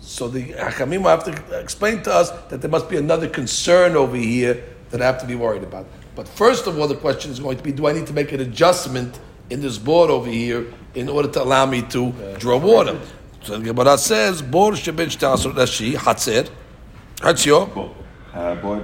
[0.00, 3.94] So the Hakamim will have to explain to us that there must be another concern
[3.94, 5.86] over here that I have to be worried about.
[6.16, 8.32] But first of all, the question is going to be: Do I need to make
[8.32, 12.98] an adjustment in this board over here in order to allow me to draw water?
[13.42, 16.48] So the Gemara says, "Bor sheben shtasur rashi hatzer
[17.16, 17.94] hatzio
[18.34, 18.82] Uh, board,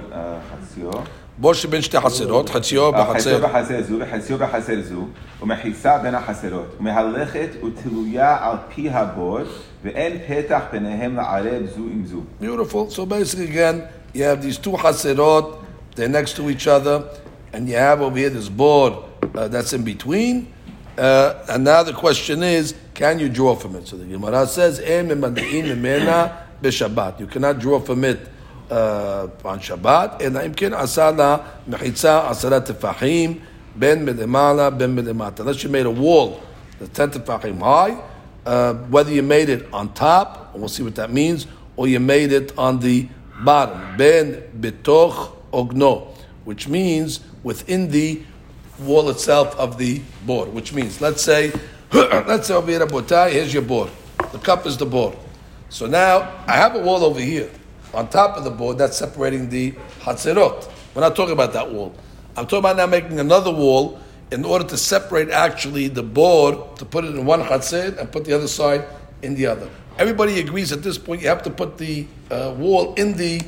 [1.38, 1.38] uh, חציו.
[1.38, 5.06] bor sheben shte hatzerot hatzio חציו b'hatzer." בחסר זו וחציו בחסר זו,
[5.42, 9.46] ומחיצה בין החסרות, ומהלכת ותלויה על פי הבורד,
[9.84, 12.20] ואין פתח ביניהם לערב זו עם זו.
[12.40, 12.90] Beautiful.
[12.90, 13.82] So basically, again,
[14.14, 15.58] you have these two haserot,
[15.96, 17.02] they're next to each other,
[17.52, 18.92] and you have over here this board
[19.34, 20.52] uh, that's in between.
[20.96, 23.88] Uh, and now the question is, can you draw from it?
[23.88, 28.30] So the Gemara says, "Em memadi'in memena b'Shabbat." You cannot draw from it uh,
[28.71, 30.21] on Shabbat.
[30.21, 33.41] And imkin asala mechitza asara tefahim
[33.75, 35.39] ben melemala ben melemata.
[35.39, 36.41] Unless you made a wall
[36.79, 38.01] that's ten tefahim high,
[38.45, 42.31] uh, whether you made it on top, we'll see what that means, or you made
[42.31, 43.07] it on the
[43.41, 48.21] bottom, ben betoch ogno, which means within the
[48.79, 50.53] wall itself of the board.
[50.53, 51.51] Which means, let's say,
[51.93, 53.89] let's say over here, here's your board.
[54.31, 55.15] The cup is the board.
[55.69, 57.49] So now I have a wall over here
[57.93, 59.71] on top of the board that's separating the
[60.01, 60.69] hatzerot.
[60.93, 61.93] We're not talking about that wall.
[62.35, 63.99] I'm talking about now making another wall
[64.31, 68.25] in order to separate actually the board to put it in one hatzer and put
[68.25, 68.85] the other side
[69.21, 69.69] in the other.
[69.97, 73.41] Everybody agrees at this point you have to put the uh, wall in the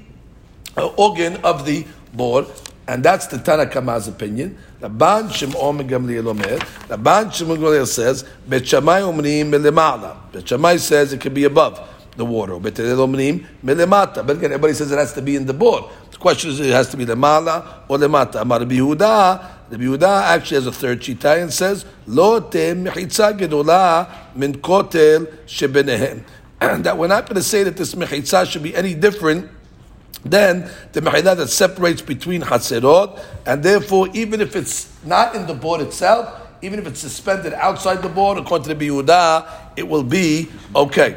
[0.76, 2.46] uh, organ of the board,
[2.86, 4.56] and that's the Tanakama's opinion.
[4.80, 6.58] Rabban Shimon Gamliel Omer.
[6.88, 10.16] Rabban Shimon Gamliel says, Bet Shammai omrim melemala.
[10.32, 12.58] Bet Shammai says it can be above the water.
[12.58, 15.84] But again, everybody says it has to be in the board.
[16.10, 18.42] The question is, it has to be the lemala or lemata.
[18.42, 19.50] Amar Yehuda.
[19.70, 25.26] Rabbi Yehuda actually has a third shita and says, Lo te mechitza gedola min kotel
[25.46, 26.22] shebenehem.
[26.82, 29.50] That we're not going to say that this mechitza should be any different
[30.24, 35.54] then the mechilah that separates between hatzerot, and therefore, even if it's not in the
[35.54, 40.04] board itself, even if it's suspended outside the board, according to the Yehuda, it will
[40.04, 41.16] be okay.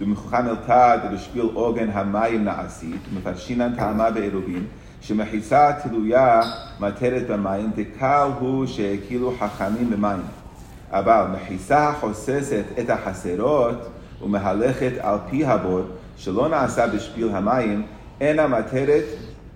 [0.00, 4.64] ומכוחם אלתא דרשפיל עוגן המים נעשית, ומפרשינן טעמה בעירובין,
[5.00, 6.40] שמחיצה תלויה
[6.80, 10.22] מטרת במים, דקל הוא שהקילו חכמים במים.
[10.90, 13.88] אבל מחיצה החוססת את החסרות
[14.22, 15.80] ומהלכת על פי הבור,
[16.16, 17.82] שלא נעשה בשפיל המים,
[18.20, 19.04] אינה מטרת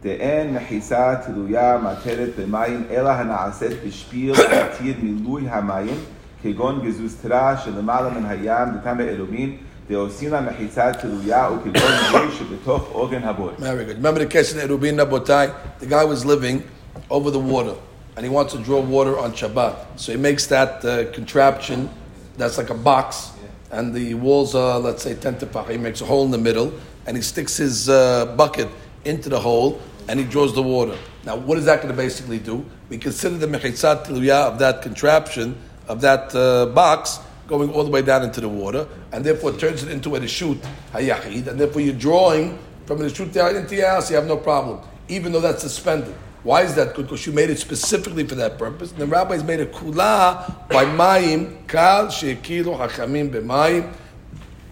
[0.03, 5.97] דאין מחיצה תלויה מטרת במים, אלא הנעשית בשפיל עתיד מילוי המים,
[6.43, 9.57] כגון גזוזתרה שלמעלה מן הים, דתם בעירובין,
[9.90, 13.50] דעושים לה מחיצה תלויה, וכגון מילוי שבתוך עוגן הבור.
[13.60, 13.98] Very good.
[13.98, 15.52] Remember the case in Erubin Nabotai?
[15.80, 16.64] The guy was living
[17.10, 17.76] over the water
[18.20, 19.76] and he wants to draw water on Shabbat.
[19.96, 21.90] So he makes that uh, contraption
[22.36, 23.32] that's like a box,
[23.72, 25.70] and the walls are, let's say, 10 tefach.
[25.70, 26.74] He makes a hole in the middle,
[27.06, 28.68] and he sticks his uh, bucket
[29.06, 30.98] into the hole, and he draws the water.
[31.26, 32.66] Now, what is that going to basically do?
[32.90, 35.58] We consider the mechitzat tiluyah of that contraption,
[35.88, 39.83] of that uh, box, going all the way down into the water, and therefore turns
[39.83, 40.59] it into a reshut
[40.93, 44.81] hayachid, and therefore you're drawing from the reshut into your house, you have no problem,
[45.09, 46.15] even though that's suspended.
[46.43, 47.07] Why is that good?
[47.07, 48.91] Because you made it specifically for that purpose.
[48.91, 53.91] And the rabbis made a kula by mayim kal shekilu hachamim b'mayim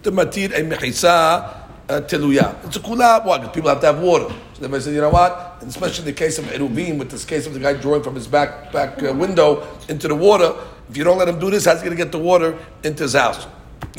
[0.03, 2.63] to matir a mechisa uh, teluya.
[2.65, 3.25] It's a kula.
[3.25, 3.39] Why?
[3.39, 4.31] Because people have to have water.
[4.53, 5.57] So they said, you know what?
[5.61, 8.13] And especially in the case of Eruvim, with this case of the guy drawing from
[8.13, 10.53] his back back uh, window into the water,
[10.89, 13.03] if you don't let him do this, how's he going to get the water into
[13.03, 13.47] his house?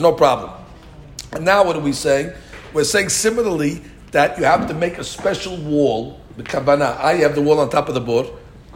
[0.01, 0.51] No problem.
[1.33, 2.33] And now what are we saying?
[2.73, 6.97] We're saying similarly that you have to make a special wall the kabana.
[6.99, 8.27] I have the wall on top of the board.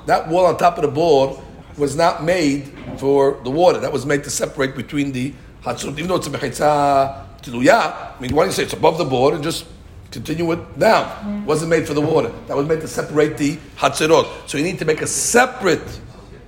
[0.06, 1.38] That wall on top of the board
[1.76, 3.78] was not made for the water.
[3.78, 5.92] That was made to separate between the hatzut.
[5.92, 9.04] Even though it's a mechitza tiluya, I mean, why do you say it's above the
[9.04, 9.66] board and just
[10.10, 11.42] continue it down?
[11.42, 12.32] It wasn't made for the water.
[12.46, 14.48] That was made to separate the hatzirot.
[14.48, 16.00] So you need to make a separate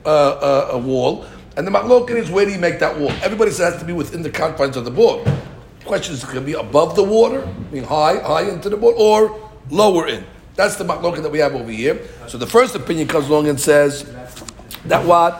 [0.04, 1.26] uh, uh, wall.
[1.60, 3.10] And the machloket is where do you make that wall?
[3.20, 5.26] Everybody says it has to be within the confines of the board.
[5.26, 8.94] The question is, it can be above the water, mean high, high into the board,
[8.96, 10.24] or lower in.
[10.56, 12.00] That's the machloket that we have over here.
[12.28, 14.10] So the first opinion comes along and says
[14.86, 15.34] that what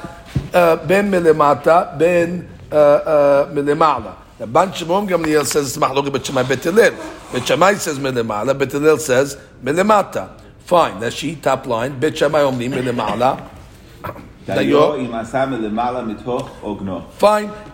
[0.53, 4.17] uh, ben milemata ben uh, uh, milemala.
[4.37, 6.97] The Ban Shimon Gamliel says it's machloket bet Shammai bet Hillel.
[7.33, 8.59] Bet Shammai says milemala.
[8.59, 10.39] Bet says milemata.
[10.67, 11.01] Fine.
[11.01, 11.99] That's she top line.
[11.99, 13.49] Bet Shammai omni milemala.
[14.47, 14.73] Fine.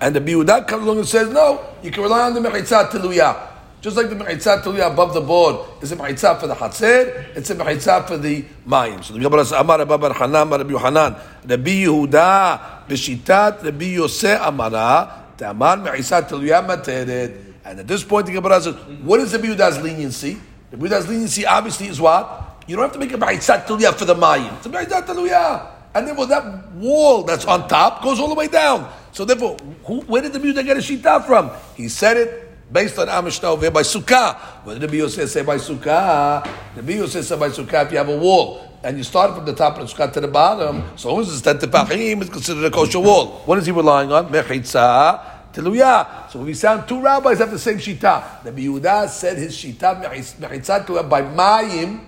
[0.01, 3.53] And the Biudak comes along and says, no, you can rely on the Mechitzah Teluya.
[3.81, 7.51] Just like the Mechitzah Teluya above the board is a Mechitzah for the Hatzer, it's
[7.51, 9.05] a Mechitzah for the Mayim.
[9.05, 11.15] So the Gemara says, Amar Rabbi Bar Hanan, Rabbi Yohanan,
[11.47, 17.37] Rabbi Yehuda, B'shitat Rabbi Yosef Amara, Tamar Mechitzah Teluya Materet.
[17.65, 18.75] And at this point, the Gemara says,
[19.05, 20.37] what is the Biuda's leniency?
[20.71, 22.65] The Biuda's leniency obviously is what?
[22.67, 24.53] You don't have to make a Mechitzah Teluya for the Mayim.
[24.57, 25.76] It's a Mechitzah Teluya.
[25.97, 28.93] And therefore, that wall that's on top goes all the way down.
[29.13, 31.51] So therefore, who, where did the Buddha get a shita from?
[31.75, 34.37] He said it based on Amishta over by Sukkah.
[34.63, 36.47] What did the Buddha say by Sukkah?
[36.75, 39.55] The Buddha says by Sukkah if you have a wall and you start from the
[39.55, 42.65] top of the Sukkah to the bottom, so long as it's 10 tefachim, it's considered
[42.65, 43.41] a kosher wall.
[43.47, 44.29] What is he relying on?
[44.29, 45.51] Mechitza.
[45.55, 46.31] Teluya.
[46.31, 48.43] So we sound two rabbis have the same shita.
[48.43, 52.05] The Yehuda said his shita mechitza teluya by mayim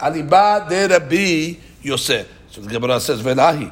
[0.00, 2.37] aliba de Rabbi Yosef.
[2.58, 3.70] So the Gemara says, "Velahi."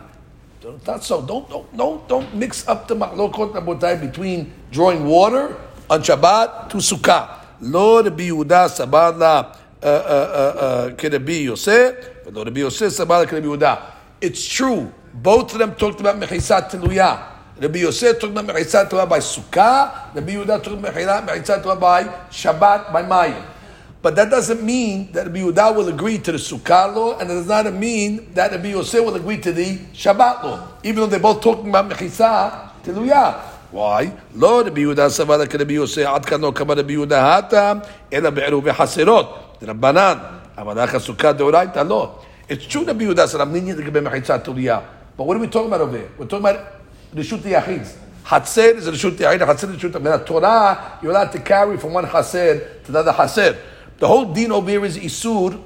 [0.87, 1.21] Not so.
[1.21, 5.59] Don't don't don't don't mix up the machlokot rabotai between drawing water
[5.91, 7.43] on Shabbat to Sukkah.
[7.63, 13.81] Lo Rabbi Yehuda sabala uh, uh, uh, kerebi Yosef, lo Rabbi Yosef sabala kerebi Yehuda.
[14.21, 14.93] It's true.
[15.13, 17.27] Both of them talked about mechisat teluyah.
[17.61, 20.15] Rabbi Yosef talked about mechisat by Sukkah.
[20.15, 23.56] Rabbi Yehuda talked about mechisat by Shabbat by Mayim.
[24.03, 27.35] But that doesn't mean that Rabbi Yehuda will agree to the Sukkah law, and it
[27.35, 31.19] does not mean that Rabbi Yosef will agree to the Shabbat law, even though they're
[31.19, 33.35] both talking about Mechisa Tiluyah.
[33.73, 34.13] Why?
[34.35, 38.31] Lo Rabbi Yehuda savala ke Rabbi Yosef ad kan no kama Rabbi Yehuda hata ela
[38.31, 42.25] be'eru ve'haserot Rabbanan amalach Sukkah deoraita lo.
[42.49, 44.85] It's true Rabbi Yehuda said I'm lenient to Mechisa Tiluyah,
[45.17, 46.11] but what are we talking about over here?
[46.17, 46.75] We're talking about
[47.13, 47.97] Rishut Yachids.
[48.25, 50.27] Hatzer is Rishut Yachid, Hatzer is Rishut Yachid.
[50.27, 53.57] Torah, you're allowed to carry from one Hatzer to the other Hatzer.
[53.99, 55.61] The whole din over here is Isur,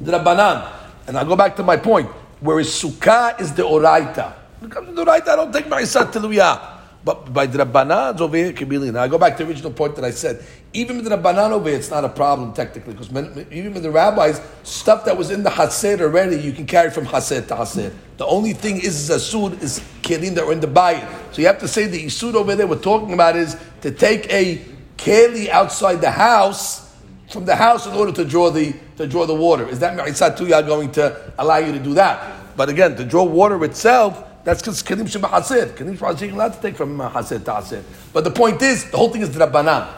[0.00, 0.70] the Rabbanan.
[1.06, 2.08] And I'll go back to my point.
[2.40, 4.32] Whereas Sukkah is the Oraita.
[4.60, 6.76] When it comes to the Oraita, I don't take my Isat.
[7.02, 8.92] But by the Rabbanan, over here, Kabili.
[8.92, 10.44] Now I go back to the original point that I said.
[10.72, 12.92] Even with the Rabbanan over here, it's not a problem technically.
[12.92, 13.10] Because
[13.50, 17.06] even with the rabbis, stuff that was in the Hasid already, you can carry from
[17.06, 17.92] Hasid to Hasid.
[18.18, 21.08] The only thing is Zasud is Kelim that were in the Bayit.
[21.32, 24.30] So you have to say the Isud over there we're talking about is to take
[24.30, 24.62] a
[24.98, 26.89] Keli outside the house
[27.30, 29.68] from the house in order to draw the to draw the water.
[29.68, 30.48] Is that Me'itzat too?
[30.48, 32.56] Going to allow you to do that.
[32.56, 35.76] But again, to draw water itself, that's because Kenim Shemahasid.
[35.76, 37.82] Kenim Shemahasid, you're allowed to take from uh, Hasid to Hasid.
[38.12, 39.88] But the point is, the whole thing is drabanan,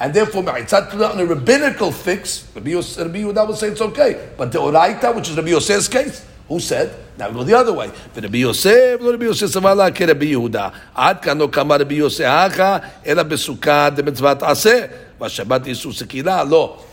[0.00, 4.30] And therefore, Me'itzat too, on a rabbinical fix, Rabbi Yehuda would say it's okay.
[4.36, 6.94] But the Oraita, which is Rabbi Yosef's case, who said?
[7.18, 7.90] Now go the other way.
[8.14, 10.74] Rabbi Yosef, Rabbi Yosef Savala, Rabbi Yehuda.
[10.96, 15.07] Ad kano kamar Rabbi Yosef Acha, ela besukah de mitzvat aseh.
[15.18, 16.84] Vashabat Yisusikila, lo.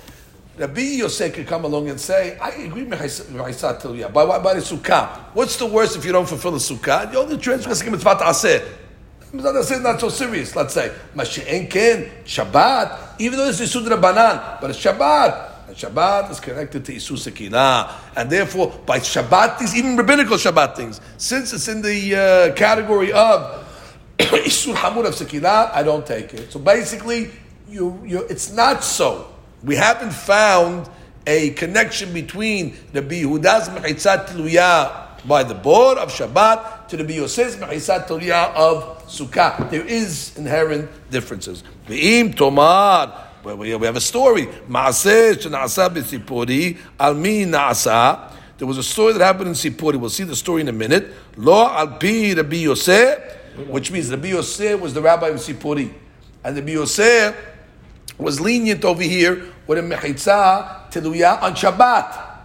[0.57, 4.11] Rabbi Yosef could come along and say, I agree with Haisat Tilya.
[4.13, 4.41] By what?
[4.41, 5.33] By the Sukkah.
[5.33, 7.11] What's the worst if you don't fulfill the Sukkah?
[7.11, 8.65] The only transgress is mitzvah aseh.
[9.33, 10.93] Mitzvah aseh not so serious, let's say.
[11.13, 15.67] Mashi'en ken, Shabbat, even though it's Yisud Rabbanan, but it's Shabbat.
[15.67, 17.91] And Shabbat is connected to Isus Akilah.
[18.15, 23.11] And therefore, by Shabbat these even rabbinical Shabbat things, since it's in the uh, category
[23.11, 23.65] of
[24.19, 26.49] Isur Hamur of Sekilah, I don't take it.
[26.49, 27.31] So basically,
[27.67, 29.31] you, you, it's not so.
[29.63, 30.89] We haven't found
[31.27, 37.55] a connection between the Bihuda's Mechitzat Tluya by the board of Shabbat to the Biyosez
[37.55, 39.69] Mechitzat Tluya of Sukkah.
[39.71, 41.63] There is inherent differences.
[41.87, 44.45] Ve'im Tomar, we have a story.
[44.69, 45.35] Maaseh
[46.99, 48.31] Almi Naasa.
[48.57, 49.97] There was a story that happened in Sipori.
[49.97, 51.11] We'll see the story in a minute.
[51.35, 53.19] Lo Alpi Rabbi Yosef,
[53.67, 55.91] which means Rabbi Yosef was the rabbi of Sipori.
[56.43, 57.35] And Rabbi Yosef
[58.17, 62.35] was lenient over here with a mechitza teluya on Shabbat.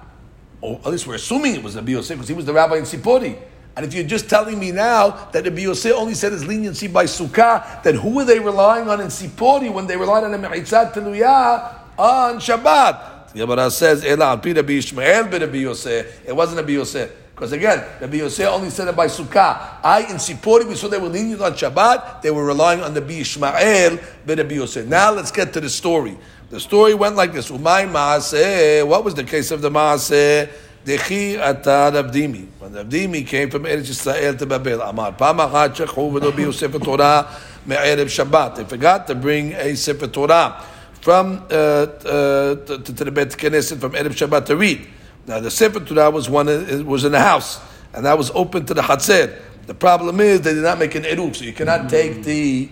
[0.61, 2.85] Or at least we're assuming it was Rabbi Yosef because he was the rabbi in
[2.85, 3.39] Sipori.
[3.77, 7.05] And if you're just telling me now that Rabbi Yosef only said his leniency by
[7.05, 10.93] Sukkah, then who were they relying on in Sipori when they relied on the mechitza
[10.93, 13.33] teluya on Shabbat?
[13.33, 17.11] The Gemara says, "Ela al pi Rabbi Ishmael Yosef." It wasn't Rabbi Yosef.
[17.41, 19.78] Because again, Rabbi Yosef only said it by Sukkah.
[19.82, 22.20] I, in Sipori, we saw they were lenient on Shabbat.
[22.20, 24.86] They were relying on the Ishmael, be Rabbi Yosef.
[24.86, 26.18] Now let's get to the story.
[26.51, 27.51] The story went like this.
[27.51, 28.86] Umay Maaseh.
[28.86, 30.51] What was the case of the Maaseh?
[30.84, 32.47] Dechi atad Abdimi.
[32.59, 37.26] When Abdimi came from Eretz Yisrael to Babel, Amar, Pamachat shekhu v'lo bi Yosef Torah
[37.64, 38.57] me'erev Shabbat.
[38.57, 40.62] They forgot to bring a Sefer Torah
[41.01, 44.86] from uh, uh, to, to the Bet Knesset from Erev Shabbat to read.
[45.27, 47.61] Now the Sefer Torah was one it was in the house,
[47.93, 49.41] and that was open to the Hatzir.
[49.66, 52.68] The problem is they did not make an eruv, so you cannot take the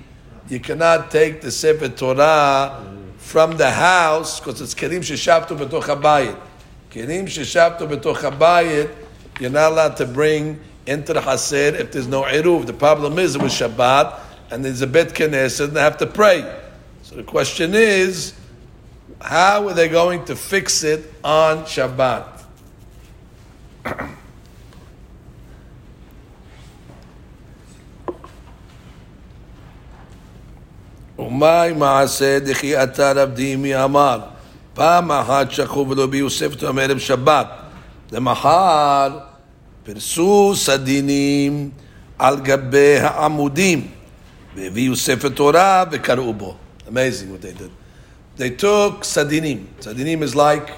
[0.48, 2.84] you cannot take the Sefer Torah
[3.18, 6.38] from the house because it's kelim sheshabtu betoch habayit.
[6.90, 8.90] Kelim sheshabtu betoch habayit.
[9.40, 12.66] You're not allowed to bring into the Hasid if there's no eruv.
[12.66, 14.18] The problem is it was Shabbat
[14.50, 16.60] and there's a bet Knesset and they have to pray.
[17.02, 18.34] So the question is,
[19.20, 22.37] how are they going to fix it on Shabbat?
[31.19, 34.19] ומאי מעשה דכי אתר עבדי מי אמר
[34.73, 37.47] פעם אחת שכחו ולא ביוסף אותו מערב שבת
[38.11, 39.19] למחר
[39.83, 41.69] פרסו סדינים
[42.19, 43.87] על גבי העמודים
[44.55, 46.55] והביאו ספר תורה וקראו בו.
[46.87, 47.71] Amazing what they did.
[48.37, 49.65] They took sadinim.
[49.79, 50.71] Sadinim is like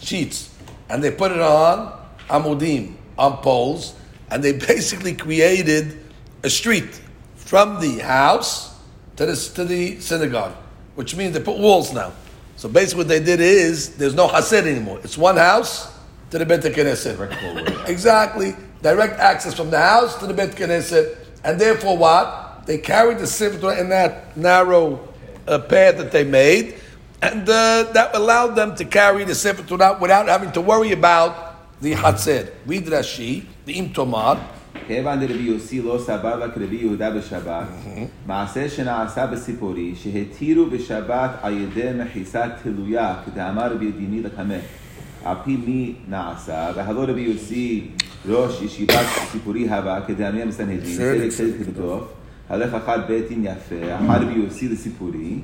[0.00, 0.50] sheets.
[0.90, 1.92] And they put it on
[2.33, 3.95] amudim, on poles.
[4.29, 5.99] And they basically created
[6.43, 6.99] a street
[7.35, 8.77] from the house
[9.15, 10.53] to the, to the synagogue,
[10.95, 12.11] which means they put walls now.
[12.55, 14.99] So basically, what they did is there's no hased anymore.
[15.03, 15.93] It's one house
[16.31, 17.87] to the Bet Knesset.
[17.87, 23.19] exactly, direct access from the house to the Bet Knesset, and therefore what they carried
[23.19, 25.07] the Torah in that narrow
[25.47, 26.75] uh, path that they made,
[27.21, 31.52] and uh, that allowed them to carry the Sefer Torah without having to worry about
[31.83, 34.37] Read Rashi, the Im Tomar.
[34.87, 37.67] כיוון דרבי יוסי לא סבר לה כרבי יהודה בשבת,
[38.27, 44.55] מעשה שנעשה בסיפורי, שהתירו בשבת על ידי מחיסת תלויה, כדאמר רבי דיני לקמא.
[45.25, 47.87] על פי מי נעשה, והלא רבי יוסי
[48.29, 52.03] ראש ישיבת סיפורי הבא, כדאמר המסנהדרין, צדק צדק כבטוף,
[52.49, 55.39] הלך אחד בית דין יפה, אחד רבי יוסי לסיפורי,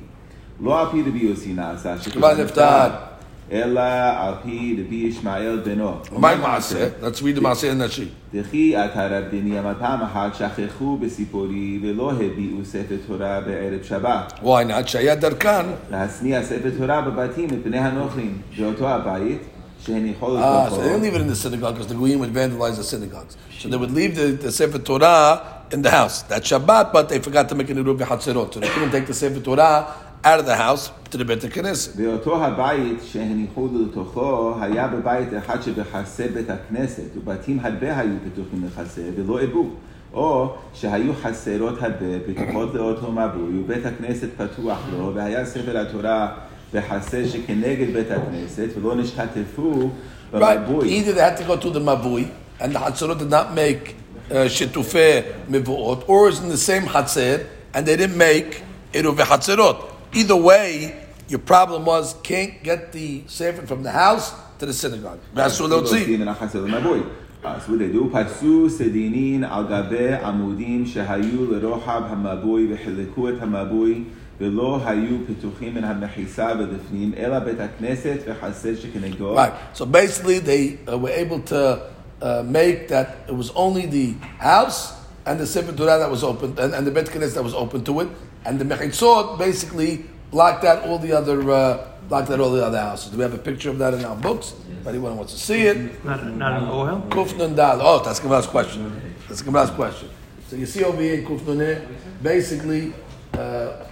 [0.60, 3.09] לא על פי רבי יוסי נעשה, כבר נפתר.
[3.50, 6.08] Ela api Rabbi Ishmael beno.
[6.12, 7.02] My maaseh.
[7.02, 8.08] Let's read the maaseh in Rashi.
[8.34, 14.32] דכי עתה רב דניאמה פעם אחת שכחו בסיפורי ולא הביאו ספר תורה בערב שבת.
[14.42, 15.66] וואי, נעד שהיה דרכן.
[15.90, 18.58] להשניע ספר תורה בבתים מפני Hanochim.
[18.60, 19.38] באותו הבית.
[19.82, 22.84] Ah, so they don't leave it in the synagogue because the Goyim would vandalize the
[22.84, 23.38] synagogues.
[23.58, 26.20] So they would leave the, the Sefer Torah in the house.
[26.24, 28.52] That Shabbat, but they forgot to make an Eruv Hatzerot.
[28.52, 29.86] So they couldn't take the Sefer Torah
[30.23, 31.97] out of the house to the Bet Knesset.
[31.97, 39.01] באותו הבית שהניחו לתוכו היה בבית אחד שבחסה בית הכנסת ובתים הרבה היו פתוחים לחסה
[39.15, 39.69] ולא עבו
[40.13, 46.27] או שהיו חסרות הרבה פתוחות לאותו מבוי ובית הכנסת פתוח לו והיה ספר התורה
[46.73, 49.89] בחסה שכנגד בית הכנסת ולא נשתתפו
[50.33, 50.37] Right.
[50.57, 52.29] במבוי Either they had to go to the Mavui,
[52.59, 53.95] and the Hatzerot did not make
[54.31, 58.63] uh, Shetufeh Mivuot, or it's in the same Hatzer, and they didn't make
[58.93, 59.77] Eruv Hatzerot.
[60.13, 60.95] Either way,
[61.27, 65.19] your problem was can't get the Sefer from the house to the synagogue.
[65.33, 66.17] That's what they'll see.
[66.17, 66.99] מן החסר למבוי.
[67.43, 74.03] אז הוא דדו פרסו סדינין על גבי עמודים שהיו לרוחב המבוי וחילקו את המבוי
[74.41, 79.35] ולא היו פתוחים מן המחיסה ולפנים אלא בית הכנסת וחסר שכנגדו.
[79.35, 79.53] Right.
[79.73, 81.81] So basically, they uh, were able to
[82.21, 84.93] uh, make that it was only the house
[85.25, 87.83] and the Sefer Torah that was open, and, and the Bet Knesset that was open
[87.83, 88.09] to it,
[88.44, 92.80] and the Mechitzot basically blocked out all the other uh, blocked out all the other
[92.80, 93.10] houses.
[93.10, 94.54] Do we have a picture of that in our books?
[94.80, 97.06] If anyone wants to see it, Not, not an oil?
[97.10, 97.80] Kufnun Dal.
[97.82, 99.14] Oh, that's Gemara's question.
[99.28, 100.08] That's Gemara's question.
[100.48, 101.86] So you see over here in Kufnuneh,
[102.22, 102.92] basically,
[103.34, 103.84] uh,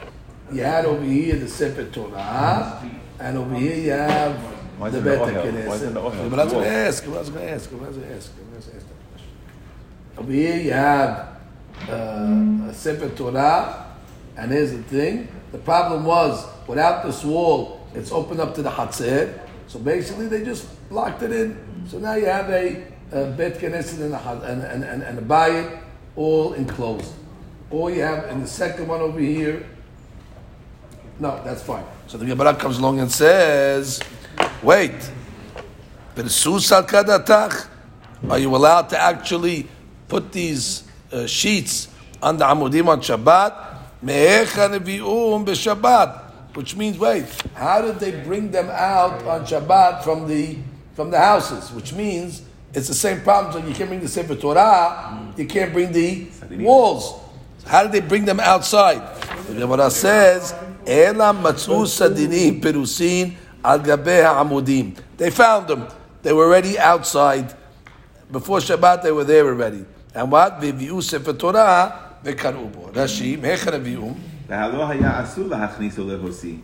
[0.51, 2.83] you had over here the Sefer Torah,
[3.21, 4.35] and over here you have
[4.79, 5.69] Why the Bet the oil?
[5.69, 6.11] Why is it the oil?
[6.11, 6.31] HaKnesset.
[6.31, 8.15] But I was going to ask, I was going to ask, I was going to
[8.17, 9.29] ask, I was going to ask that question.
[10.17, 11.29] Over here you have
[11.89, 13.87] uh, a Sefer Torah,
[14.39, 15.29] and here's the thing.
[15.53, 19.39] The problem was, without this wall, it's open up to the Hatzir.
[19.67, 21.59] So basically, they just blocked it in.
[21.89, 25.23] So now you have a, a Bet Knesset and a, and, and, and, and a
[25.23, 25.81] Bayit
[26.17, 27.13] all enclosed.
[27.71, 29.67] Or you have in the second one over here.
[31.19, 31.85] No, that's fine.
[32.07, 34.01] So the Gemara comes along and says,
[34.63, 34.95] wait.
[38.31, 39.69] Are you allowed to actually
[40.09, 41.89] put these uh, sheets
[42.23, 43.68] on the amudim on Shabbat?
[44.05, 45.47] B'Shabbat.
[46.55, 50.57] Which means, wait, how did they bring them out on Shabbat from the
[50.95, 51.71] from the houses?
[51.71, 52.43] Which means
[52.75, 53.53] it's the same problem.
[53.53, 56.27] So you can't bring the Sefer Torah, you can't bring the
[56.59, 57.21] walls.
[57.65, 59.03] How did they bring them outside?
[59.47, 60.55] The Gemara says,
[60.87, 61.87] "Ela matzu
[62.61, 65.87] perusin al amudim." They found them.
[66.23, 67.55] They were already outside.
[68.33, 69.85] Before Shabbat, they were there already.
[70.15, 70.61] And what?
[70.61, 72.90] V'vi'u sefer Torah v'karu bo.
[72.94, 74.14] Rashi, me'echa nevi'um.
[74.50, 76.56] והלא היה אסור להכניסו להוציא.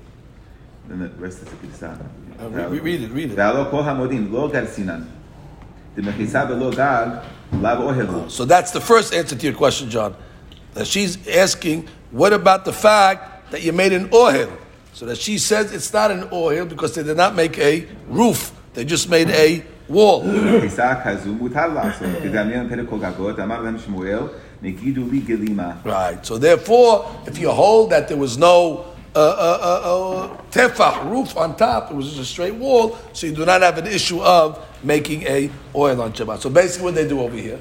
[0.89, 1.97] Then the rest is the Kisan.
[2.39, 3.36] Uh, re- read it, read it.
[3.38, 5.01] והלא כל המודים לא גרסינן.
[5.95, 7.07] דמכיסה ולא גג,
[7.61, 8.23] לאו אוהל הוא.
[8.30, 10.15] So that's the first answer to your question, John.
[10.73, 14.51] That she's asking, what about the fact that you made an ohel?
[14.93, 18.51] So that she says it's not an ohel because they did not make a roof;
[18.73, 20.23] they just made a wall.
[25.84, 26.24] Right.
[26.24, 31.36] So therefore, if you hold that there was no uh, uh, uh, uh, tefach roof
[31.36, 34.20] on top, it was just a straight wall, so you do not have an issue
[34.20, 36.40] of making a oil on Shabbat.
[36.40, 37.60] So basically, what they do over here,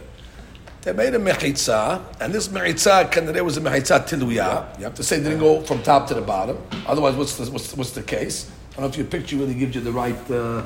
[0.82, 4.78] they made a mechitza, and this mechitza, there was a mechitza tiluyah.
[4.80, 6.58] You have to say it didn't go from top to the bottom.
[6.88, 8.50] Otherwise, what's the, what's, what's the case?
[8.72, 10.32] I don't know if your picture really gives you the right.
[10.32, 10.64] Uh,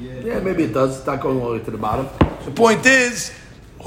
[0.00, 0.98] yeah, yeah, maybe it does.
[0.98, 2.08] It's not going all the way to the bottom.
[2.46, 3.37] The point is,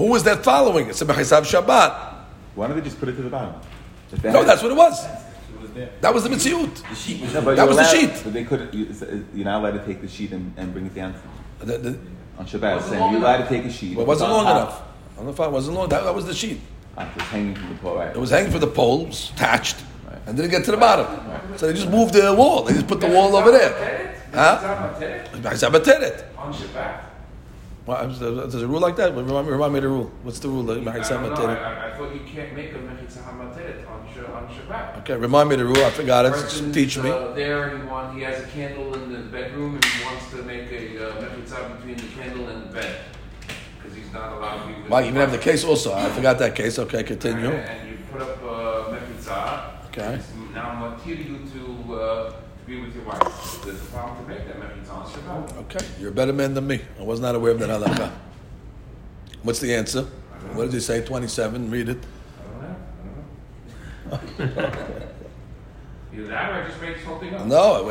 [0.02, 0.88] who was that following?
[0.89, 2.14] It's a mechitza Shabbat.
[2.56, 3.56] Why don't they just put it to the bottom?
[4.24, 5.06] No, had- that's what it was.
[6.02, 7.34] That was the mitziut.
[7.34, 8.22] No, but that you're was the sheet.
[8.24, 8.74] But they couldn't.
[8.74, 8.93] You,
[9.34, 11.14] you're not allowed to take the sheet and, and bring it down
[11.60, 11.99] The- the-
[12.38, 12.78] on Shabbat.
[12.78, 13.95] It's saying you're allowed to take a sheet.
[13.95, 14.56] well, it wasn't long top.
[14.58, 14.82] enough.
[14.82, 15.89] I don't know if it wasn't long.
[15.89, 16.60] That, that was the sheet.
[16.97, 18.10] Ah, It's hanging from the pole, right?
[18.10, 19.78] It was hanging from the pole, it was attached,
[20.26, 21.06] and didn't get to the bottom.
[21.58, 22.64] So they just moved the wall.
[22.64, 24.18] They just put the wall over there.
[24.34, 24.89] Huh?
[25.41, 27.11] Ma'aseh On Shabbat?
[27.92, 29.14] Well, there's a rule like that.
[29.14, 30.10] Remind me, remind me the rule.
[30.24, 30.72] What's the rule?
[30.72, 34.00] I don't know, I, I thought you can't make a mechitza hamateret on,
[34.34, 35.00] on Shabbat.
[35.00, 35.84] Okay, remind me the rule.
[35.84, 36.32] I forgot it.
[36.32, 37.10] Person's, Teach me.
[37.10, 40.38] Uh, there he, want, he has a candle in the bedroom and he wants to
[40.44, 43.02] make a uh, mechitza between the candle and the bed
[43.78, 45.94] because he's not allowed to be with Well, you even have the case also.
[45.94, 46.80] I forgot that case.
[46.80, 47.48] Okay, continue.
[47.48, 49.86] And, and you put up uh, mechitza.
[49.88, 50.18] Okay.
[50.54, 52.36] Now matir you to, uh, to
[52.66, 53.62] be with your wife.
[53.66, 54.70] There's a problem to make that mechitza on Shabbat.
[55.32, 56.82] Okay, you're a better man than me.
[56.99, 58.11] I was not aware of that halakha.
[59.43, 60.03] What's the answer?
[60.53, 61.03] What did he say?
[61.05, 61.71] 27.
[61.71, 61.97] Read it.
[64.11, 64.47] I don't know.
[64.47, 65.07] I don't know.
[66.13, 67.45] Either that or I just made this whole thing up.
[67.45, 67.84] No,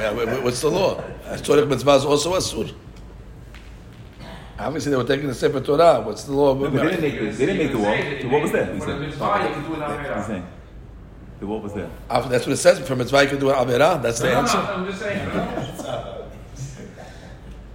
[0.43, 1.03] what's the law?
[1.43, 2.75] Torah mitzvah is also asur.
[4.59, 6.03] Obviously, they were taking the sefer Torah.
[6.03, 6.53] What's the law?
[6.53, 7.97] No, but they didn't make, the- they didn't make the wall.
[7.97, 8.73] The wall was that?
[8.75, 9.01] He the said.
[9.01, 10.47] mitzvah, you can do it on He's saying.
[11.41, 11.89] The wall was there.
[12.11, 12.79] Ah, That's what it says.
[12.87, 14.03] For mitzvah, you can do an avera.
[14.03, 14.59] That's the answer.
[14.59, 15.27] I'm just saying.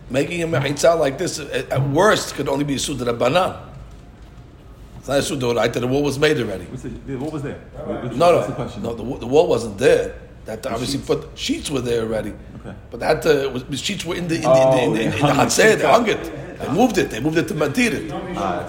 [0.09, 3.59] Making a mechitza like this, at at worst, could only be a suda rabbanan.
[4.99, 6.65] It's not a suda right The wall was made already.
[6.65, 7.59] What's the, the wall was there.
[7.73, 8.83] What- No, what's the no, question?
[8.83, 8.93] no.
[8.93, 10.15] The, the wall wasn't there.
[10.45, 12.33] That obviously put sheets were there already.
[12.59, 12.75] Okay.
[12.91, 14.91] But that uh, was, the sheets were in the in the, Oh, in the, in
[14.93, 15.91] the, they in the, hung the Hatzeh, They up.
[15.91, 16.59] hung it.
[16.59, 17.09] They moved it.
[17.09, 18.09] They moved it to Matirit.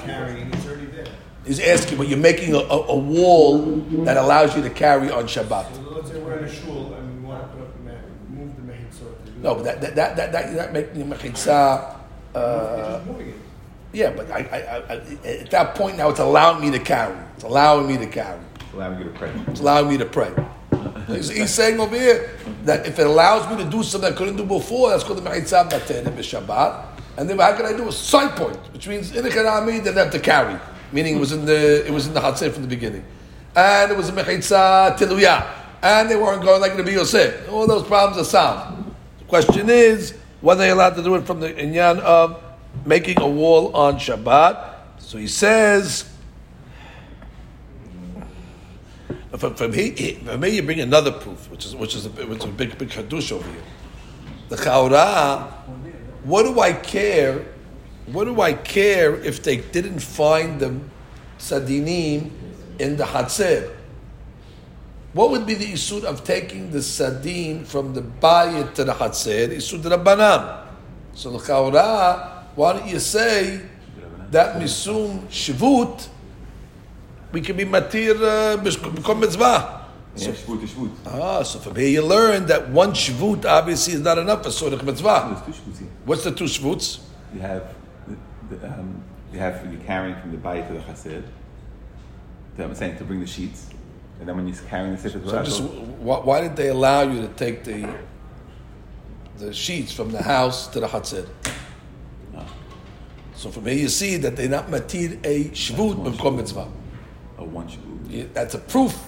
[0.05, 1.05] carrying, it's already there.
[1.47, 3.63] He's asking, but you're making a, a, a wall
[4.07, 5.75] that allows you to carry on Shabbat.
[5.75, 7.99] So let's say we're in a shul and we want to put up a mat,
[8.31, 9.13] move the mehitzot.
[9.25, 11.97] to do No, but that that that that, that making a mechitza.
[12.35, 13.35] Uh, it.
[13.93, 17.17] yeah, but I, I, I, at that point now, it's allowing me to carry.
[17.35, 18.39] It's allowing me to carry.
[18.69, 19.33] It's Allowing you to pray.
[19.49, 20.33] It's allowing me to pray.
[21.07, 22.31] He's, he's saying over here
[22.65, 25.31] that if it allows me to do something I couldn't do before, that's called the
[25.31, 26.85] mechitza batene b'Shabbat.
[27.17, 29.93] And then how can I do a side point, which means in the Karami they
[29.93, 30.59] have to carry,
[30.93, 33.05] meaning it was in the it was in the Hatzir from the beginning,
[33.55, 35.47] and it was a mechitza tiluya,
[35.83, 37.49] and they weren't going like the Yosef.
[37.51, 38.76] All those problems are solved.
[39.29, 42.43] Question is whether they're allowed to do it from the inyan of
[42.85, 44.75] making a wall on Shabbat.
[44.99, 46.11] So he says.
[49.39, 52.39] From, he, he- from me, you bring another proof, which is which is a, which
[52.39, 53.63] is a big big hadush over here.
[54.49, 55.53] The chaura.
[56.25, 57.45] What do I care?
[58.07, 60.81] What do I care if they didn't find the
[61.39, 62.31] sadinim
[62.79, 63.76] in the Hatzir,
[65.17, 69.49] what would be the isur of taking the sadin from the bayit to the Hatzir?
[69.49, 70.67] Isur Rabbanan.
[71.15, 73.63] So the Chaura, why don't you say
[74.31, 76.09] that misum shivut,
[77.33, 79.87] we can be matir uh, b'kom mitzvah.
[80.17, 80.91] Yeah, shvut to shvut.
[81.07, 84.85] Ah, so from here you learn that one shvut obviously is not enough for sorech
[84.85, 85.43] mitzvah.
[85.47, 85.89] There's two shvuts here.
[86.05, 87.01] What's the two shvuts?
[87.33, 87.75] You have,
[88.07, 89.03] the, the, um,
[89.33, 91.25] you have you're carrying from the bayit to the chassid.
[92.59, 93.69] I'm saying to bring the sheets,
[94.19, 97.03] and then when you're carrying the sefer So Torah, just why, why did they allow
[97.03, 97.95] you to take the
[99.39, 101.29] the sheets from the house to the hatzir?
[103.35, 106.69] So from here you see that they're not matir a shvut b'kom mitzvah.
[107.37, 107.79] a one shvut.
[108.09, 108.99] Yeah, That's a proof.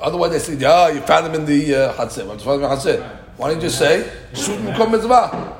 [0.00, 2.26] Otherwise they say, yeah, you found them in the uh, hatzir.
[2.26, 3.18] What's found in the hatzir?
[3.38, 5.56] Why don't you just say shvut b'kom mitzvah?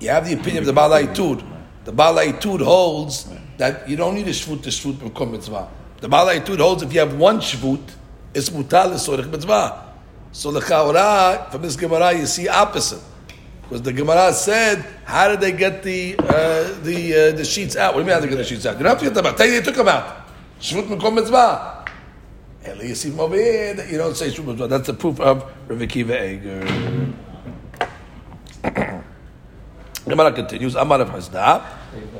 [0.00, 1.44] You have the opinion of the Balai Tud.
[1.84, 5.68] The Balai Tud holds that you don't need a shvut to shvut b'kom mitzvah.
[6.00, 7.82] The Balai Tud holds if you have one shvut,
[8.34, 9.94] it's mutal l'sorech mitzvah.
[10.32, 13.00] So the Chaura, from this Gemara, you see opposite.
[13.62, 17.94] Because the Gemara said, how did they get the uh, the uh, the sheets out?
[17.94, 18.76] What do you mean how did they get the sheets out?
[18.76, 19.38] You don't have to get them out.
[19.38, 20.26] You they took them out.
[20.60, 21.84] Shvut b'kom mitzvah.
[22.64, 24.68] At least see from over here that you don't say shvut mitzvah.
[24.68, 26.64] That's the proof of Rav Akiva Eiger.
[30.08, 30.74] Gemara continues.
[30.74, 31.62] Amar of Hasda.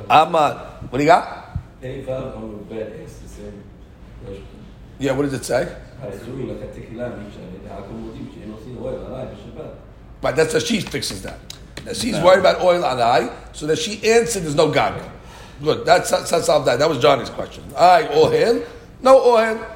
[0.08, 0.54] Amar.
[0.88, 1.58] What do you got?
[1.82, 3.62] On the bed is the same.
[4.98, 5.74] Yeah, what does it say?
[10.20, 11.38] But that's how she fixes that.
[11.84, 15.02] Now she's worried about oil alai, so that she answered there's no God.
[15.62, 16.78] Good, that's, that's, all that.
[16.78, 17.62] That was Johnny's question.
[17.76, 18.64] Eye, oil,
[19.02, 19.66] no oil.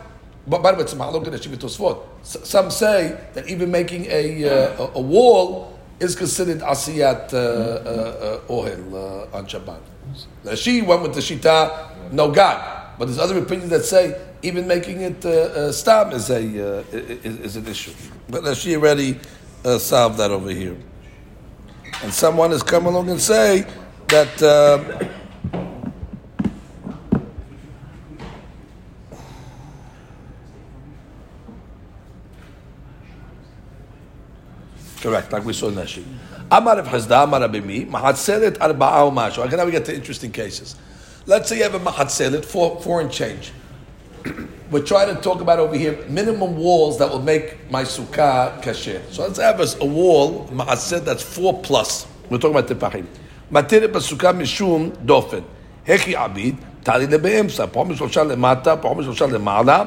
[0.47, 4.91] But by the way, it's look at the Some say that even making a, uh,
[4.95, 9.81] a, wall is considered asiyat uh, uh, uh oil uh, on Shabbat.
[10.45, 12.97] Now she went with the shita, no God.
[12.99, 17.41] But there's other opinions that say even making it uh, uh, is a uh, is,
[17.41, 17.93] is an issue.
[18.28, 19.18] But she already
[19.64, 20.76] uh, solved that over here.
[22.03, 23.66] And someone has come along and say
[24.09, 24.43] that.
[24.43, 25.09] Uh,
[35.01, 36.05] Correct, like we saw in Rashi.
[36.51, 39.39] Amar of Hazda, Amar Abimi, Mahatzeret Arba'a Mashu.
[39.47, 40.74] Okay, now we get to interesting cases.
[41.24, 43.53] Let's say you have a Mahatzeret, four, four and change.
[44.72, 49.01] We're trying to talk about over here minimum walls that will make my sukkah kasher.
[49.12, 52.08] So let's have us a wall, Mahatzeret, that's four plus.
[52.30, 53.06] We're talking about Tefahim.
[53.51, 55.39] Materet בסוכה משום דופן.
[55.88, 59.84] הכי עביד, תעלי לבאמצע, פחות משלושה למטה, פחות משלושה למעלה,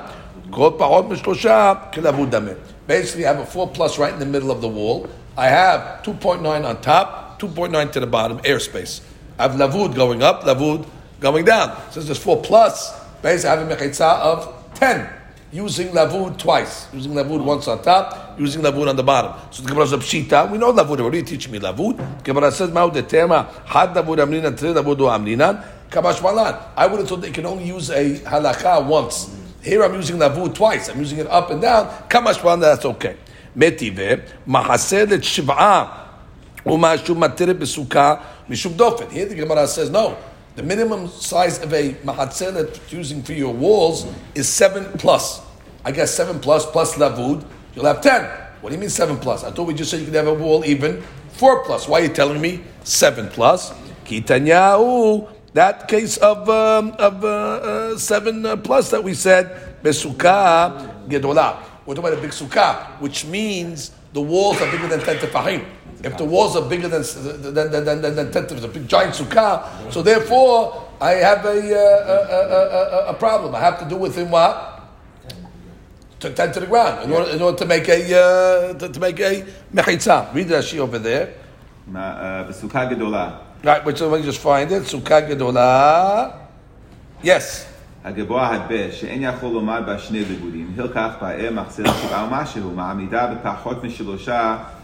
[0.51, 2.51] כל פחות משלושה כלבוד דמה.
[2.89, 5.09] Basically, I have a 4 plus right in the middle of the wall.
[5.37, 9.01] I have 2.9 on top, 2.9 to the bottom, airspace.
[9.39, 10.87] I have lavud going up, lavud
[11.21, 11.77] going down.
[11.91, 15.09] Since there's 4 plus, basically I have a mechitza of 10.
[15.53, 16.89] Using lavud twice.
[16.93, 19.33] Using lavud once on top, using lavud on the bottom.
[19.51, 22.25] So the Gemara says, Pshita, we know lavud, what are you teaching me lavud?
[22.25, 26.61] Gemara says, Ma'u de tema, had lavud amrinan, tre lavud o amrinan, kamash malan.
[26.77, 29.35] I would have thought they can only use a halakha once.
[29.62, 30.89] Here I'm using lavud twice.
[30.89, 31.87] I'm using it up and down.
[32.09, 33.17] Kamash malan, that's okay.
[33.55, 36.07] Metive, mahaselet shiv'a,
[36.67, 38.14] ומשהו מתרת בסוכה
[38.49, 39.05] משום דופן.
[39.11, 40.17] Here the Gemara says, no,
[40.56, 45.41] the minimum size of a mahatzelet using for your walls is 7 plus.
[45.86, 48.24] I guess 7 plus plus lavud, you'll have 10.
[48.60, 49.43] What do you mean 7 plus?
[49.43, 51.02] I thought we just said you could have a wall even
[51.34, 51.88] 4 plus.
[51.88, 53.72] Why are you telling me 7 plus?
[54.06, 61.08] Kitanyahu, that case of, um, of uh, uh, 7 uh, plus that we said, besukah
[61.08, 61.64] gedolah.
[61.86, 65.66] We're talking about a big sukkah, which means the walls are bigger than 10 tefahim.
[66.03, 68.87] If the walls are bigger than than than, than, than, than 10 tefahim, a big
[68.87, 73.55] giant sukkah, so therefore I have a, uh, a, a, a, a problem.
[73.55, 74.83] I have to do within what?
[76.21, 79.01] To 10 to the ground in order, in order to make a uh, to, to
[79.01, 79.45] make a
[79.75, 80.33] mechitza.
[80.35, 81.29] Read Rashi over there.
[81.87, 83.31] מה, אה, בסוכה גדולה.
[83.62, 84.83] Right, which let me just find it.
[84.85, 86.33] Sukkah gedolah.
[87.23, 87.67] Yes.
[88.05, 93.85] הגבוה הרבה, שאין יכול לומר בה שני לימודים, הלקח באר מחצר שבעה ומשהו, מעמידה בפחות
[93.85, 94.80] משלושה סמוך לסכך.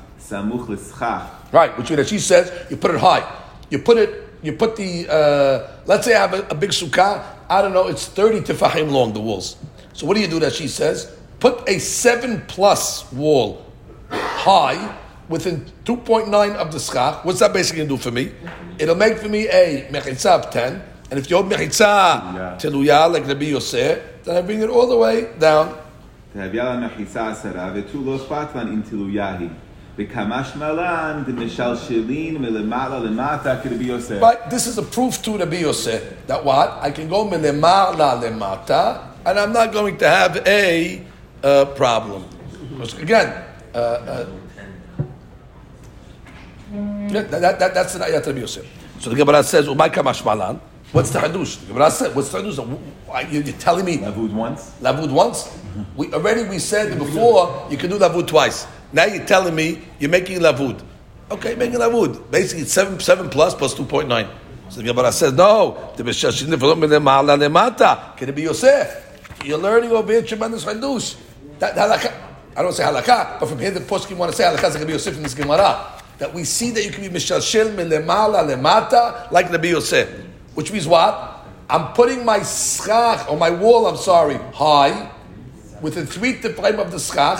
[1.51, 3.23] Right, which means that she says you put it high.
[3.69, 7.23] You put it, you put the, uh, let's say I have a, a big sukkah,
[7.49, 9.55] I don't know, it's 30 tefahim long, the walls.
[9.93, 11.17] So what do you do that she says?
[11.39, 13.65] Put a 7 plus wall
[14.09, 14.95] high
[15.30, 17.23] within 2.9 of the schach.
[17.25, 18.32] What's that basically going to do for me?
[18.80, 20.82] It'll make for me a mechitza of 10.
[21.09, 24.97] And if you hold mechitza teluya, like Rabbi Yosef, then I bring it all the
[24.97, 25.78] way down.
[34.22, 39.02] But this is a proof to Rabbi Yosef that what I can go milemala lemata,
[39.26, 41.02] and I'm not going to have a
[41.43, 42.26] uh, problem.
[42.70, 43.43] Because again,
[43.74, 44.26] uh, uh,
[47.10, 48.66] yeah, that, that, that's the ayat Rabbi Yosef.
[49.00, 51.60] So the Gemara says, What's the hadush?
[51.60, 53.32] The Gemara said, "What's the hadush?
[53.32, 54.72] You're telling me lavud once?
[54.80, 55.58] Lavud once?
[55.95, 60.10] we already we said before you can do lavud twice." Now you're telling me you're
[60.10, 60.82] making lavud.
[61.30, 62.32] Okay, making lavud.
[62.32, 64.28] Basically, it's seven seven plus plus two point nine.
[64.70, 69.04] So the Gemara says, "No, the b'shashin nefalot min lema'ala lemata." Can it be Yosef?
[69.44, 71.18] You're learning over here tremendous hadush.
[71.60, 72.14] That halakha.
[72.56, 74.86] I don't say halakha, but from here the poskim want to say halakha going to
[74.86, 76.02] be Yosef in this Gemara.
[76.18, 80.10] That we see that you can be mishashil min lema'ala lemata like Rabbi Yosef,
[80.56, 81.46] which means what?
[81.70, 83.88] I'm putting my schach or my wall.
[83.88, 85.12] I'm sorry, high
[85.82, 87.40] within three tefachim of the schach.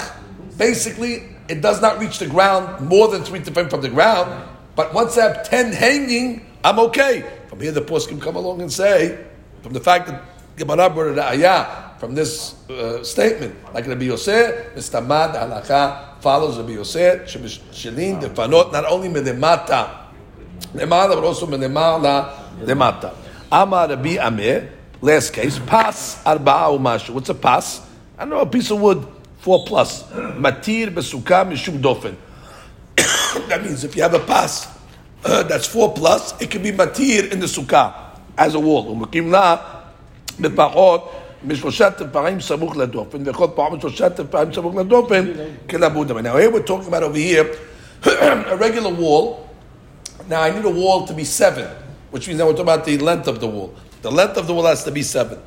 [0.58, 4.32] Basically, it does not reach the ground more than three tefachim from the ground.
[4.76, 7.24] But once I have ten hanging, I'm okay.
[7.48, 9.26] From here, the poskim come along and say,
[9.64, 10.22] from the fact that
[10.56, 16.74] Gemara brought the ayah from this uh, statement, like Rabbi Yosef, Mistamad halakha follows Rabbi
[16.74, 20.06] Yosef, Shelin defanot not only medemata
[20.74, 23.16] lemala but also melemala lemata.
[23.52, 24.70] Amar Rabbi Amir,
[25.02, 27.12] last case, pas arba'a umashu.
[27.12, 27.82] What's a pas?
[28.18, 29.06] I don't know, a piece of wood,
[29.47, 30.05] four plus.
[30.13, 32.17] Matir besuka mishum dofen.
[33.49, 34.69] that means if you have a pas
[35.25, 37.95] uh, that's four plus, it can be matir in the sukkah
[38.37, 38.87] as a wall.
[38.87, 39.57] ומקים לה
[40.41, 41.13] בפחות
[41.45, 45.33] משלושה תפרים סמוך לדופן, וכל פעם משלושה תפרים סמוך לדופן
[45.71, 46.15] כלבודה.
[46.15, 47.47] Now here we're talking about over here
[48.05, 49.49] a regular wall.
[50.29, 51.69] Now I need a wall to be seven,
[52.11, 53.75] which means now we're talking about the length of the wall.
[54.03, 55.39] The length of the wall has to be seven.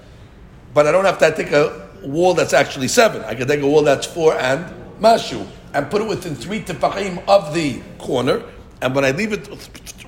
[0.73, 3.22] But I don't have to take a wall that's actually seven.
[3.24, 4.64] I can take a wall that's four and
[5.00, 8.42] mashu and put it within three tefachim of the corner.
[8.82, 9.48] And when I leave it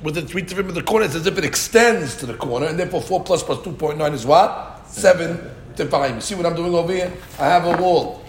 [0.02, 2.66] within three tefachim of the corner, it's as if it extends to the corner.
[2.66, 5.38] And therefore, four plus plus two point nine is what seven
[5.74, 6.20] tefachim.
[6.20, 7.12] See what I'm doing over here?
[7.38, 8.24] I have a wall.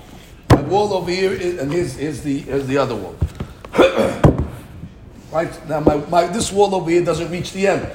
[0.50, 3.16] My wall over here, is, and here's, here's the here's the other wall.
[5.34, 7.90] Right now, my, my this wall over here doesn't reach the end.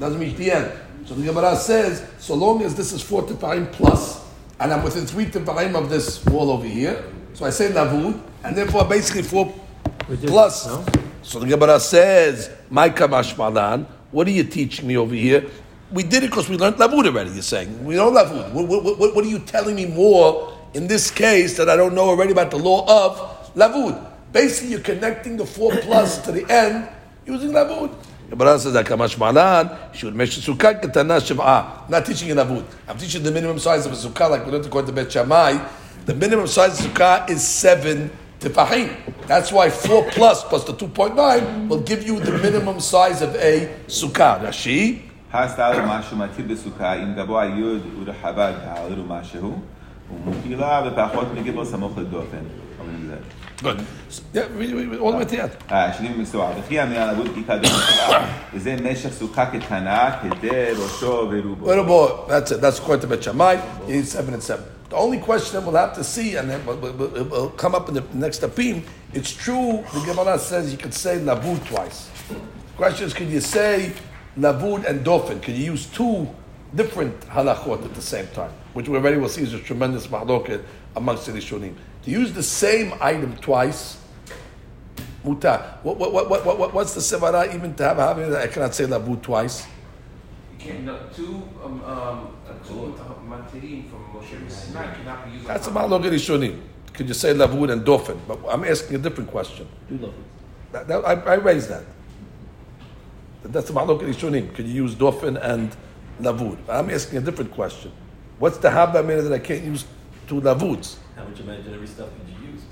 [0.00, 0.72] Doesn't reach the end.
[1.06, 4.21] So the Gemara says, so long as this is four tefahim plus,
[4.62, 7.04] and I'm within three tefahim of this wall over here,
[7.34, 9.52] so I say lavud, and therefore basically four
[10.06, 10.70] plus.
[11.22, 15.50] So the Gemara says, my kamash malan, what are you teaching me over here?
[15.90, 17.30] We did it because we learned lavud already.
[17.30, 18.52] You're saying we know lavud.
[18.52, 21.94] What, what, what, what are you telling me more in this case that I don't
[21.94, 24.10] know already about the law of lavud?
[24.32, 26.88] Basically, you're connecting the four plus to the end
[27.26, 27.92] using lavud.
[28.31, 31.85] Gemara says that kamash malan should mesh sukkah ketana shiv'ah.
[31.85, 32.65] I'm not teaching in lavud.
[32.87, 35.57] I'm teaching the minimum size of a sukkah, like we learned according to Bet Shammai.
[36.05, 38.95] The minimum size of sukkah is seven tefahim.
[39.27, 43.21] That's why four plus plus the two point nine will give you the minimum size
[43.21, 44.41] of a sukkah.
[44.41, 45.03] Rashi.
[45.33, 49.59] הסתר משהו מתיר בסוכה, אם גבוה יוד ורחבה תעלר ומשהו,
[50.11, 52.37] ומוקילה ופחות מגבר סמוך לדופן.
[53.62, 53.76] قبل
[54.70, 57.62] جود اول ذا اه شنو مستوعب اخيرا to انا بقول كتاب
[58.56, 61.66] זה משך סוכה קטנה כדי ראשו ורובו.
[61.66, 63.56] ורובו, that's it, that's according to Bet Shammai,
[63.88, 64.64] you need seven and seven.
[64.90, 68.04] The only question that we'll have to see, and it will come up in the
[68.12, 68.82] next appeal,
[69.14, 71.98] it's true, the Gemara says you could say lavud twice.
[72.28, 73.92] The question is, can you say
[74.38, 75.40] lavud and dofen?
[75.40, 76.28] Can you use two
[76.74, 78.52] different halachot at the same time?
[78.74, 80.62] Which we already will see is a tremendous mahloket
[80.96, 81.74] amongst the Rishonim.
[82.02, 83.98] To use the same item twice,
[85.24, 85.78] mutar.
[85.84, 88.84] What, what, what, what, what, what's the sevara even to have, have I cannot say
[88.84, 89.66] lavud twice?
[90.58, 92.94] Can't, no, two, um, um, uh, two
[93.28, 95.46] matirim from Moshe Sinai cannot be used.
[95.46, 96.60] That's a on- malog rishonim.
[96.92, 98.18] Could you say lavud and dofen?
[98.28, 99.66] But I'm asking a different question.
[100.72, 101.84] That, that, I, I raised that.
[103.44, 104.54] That's a malog rishonim.
[104.54, 105.74] Could you use dofen and
[106.20, 106.58] lavud?
[106.68, 107.92] I'm asking a different question.
[108.38, 109.84] What's the habba mean that I can't use
[110.26, 110.96] two lavuds?
[111.22, 112.62] How much imaginary stuff could you use?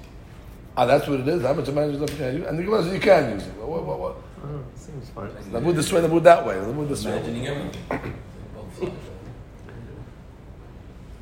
[0.77, 1.43] Ah, that's what it is.
[1.43, 2.47] How much imagine stuff you can use?
[2.49, 3.55] And the Gemara says you can use it.
[3.55, 4.17] What, what, what?
[4.75, 5.31] Seems fine.
[5.53, 6.55] Lavud this way, lavud that way.
[6.55, 7.13] Lavud this way.
[7.13, 8.15] Imagining everything.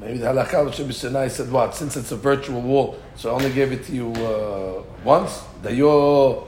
[0.01, 1.75] Maybe the halakha of Shabbat Sinai said what?
[1.75, 5.43] Since it's a virtual wall, so I only gave it to you uh, once.
[5.63, 6.47] Dayo,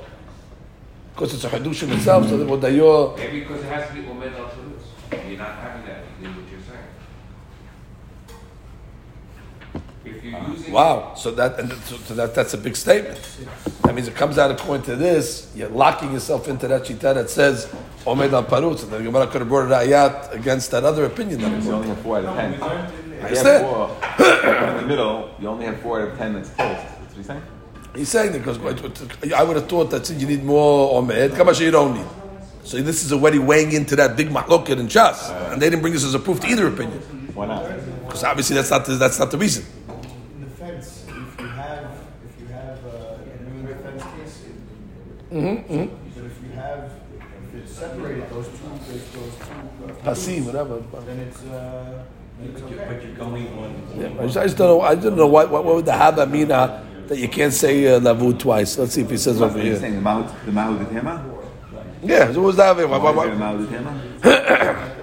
[1.12, 3.18] because it's a hadush in itself, so therefore dayo.
[3.18, 5.28] Maybe because it has to be omed al Shabbos.
[5.28, 6.88] You're not having that, is what you're saying.
[10.04, 10.19] If you're using.
[10.70, 11.14] Wow.
[11.14, 13.18] So that and so so that that's a big statement.
[13.82, 15.50] That means it comes out according to this.
[15.54, 17.66] You're locking yourself into that shita that says
[18.04, 18.82] omed al parutz.
[18.82, 21.72] And the Gemara could have brought an ayat against that other opinion that we You
[21.72, 22.54] only have four out of ten.
[22.54, 23.66] If you understand.
[23.66, 23.88] four
[24.70, 26.76] in the middle, you only have four out of ten that's close.
[26.76, 27.42] That's what he's saying.
[27.94, 28.58] He's saying that because
[29.32, 31.30] I would have thought that you need more omed.
[31.30, 32.06] Kamash you don't need.
[32.62, 35.92] So this is already weighing into that big mahloket and chas, and they didn't bring
[35.94, 37.00] this as a proof to either opinion.
[37.34, 37.64] Why not?
[38.06, 39.64] Because obviously that's not the, that's not the reason.
[40.34, 41.90] In the fence, if you have,
[42.24, 44.44] if you have, uh, in the fence case,
[45.32, 46.90] Mm-hmm, but if you have,
[47.54, 48.54] if it's separated, those two,
[48.90, 49.92] those, those two.
[49.92, 50.82] uh, Pasim, whatever.
[51.06, 52.04] Then it's, uh,
[52.42, 52.84] it's okay.
[52.88, 53.70] but you're going on.
[53.96, 54.80] Yeah, I just, I just don't know.
[54.80, 57.86] I didn't know what what, what would the hava mean uh, that you can't say
[57.94, 58.76] uh, lavud twice.
[58.78, 59.80] Let's see if he says over What are you here.
[59.80, 59.94] saying?
[59.94, 61.24] The Mahu, the Mahu the Tema?
[62.02, 62.76] Yeah, so what was that?
[62.76, 64.86] Why- why- Is there a why- the Tema?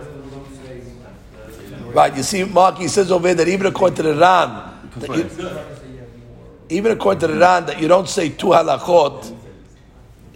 [1.94, 5.10] Right, you see, Mark, he says over here that even according to the Ran, that
[6.70, 9.36] you, even according to the Ran, that you don't say two halachot,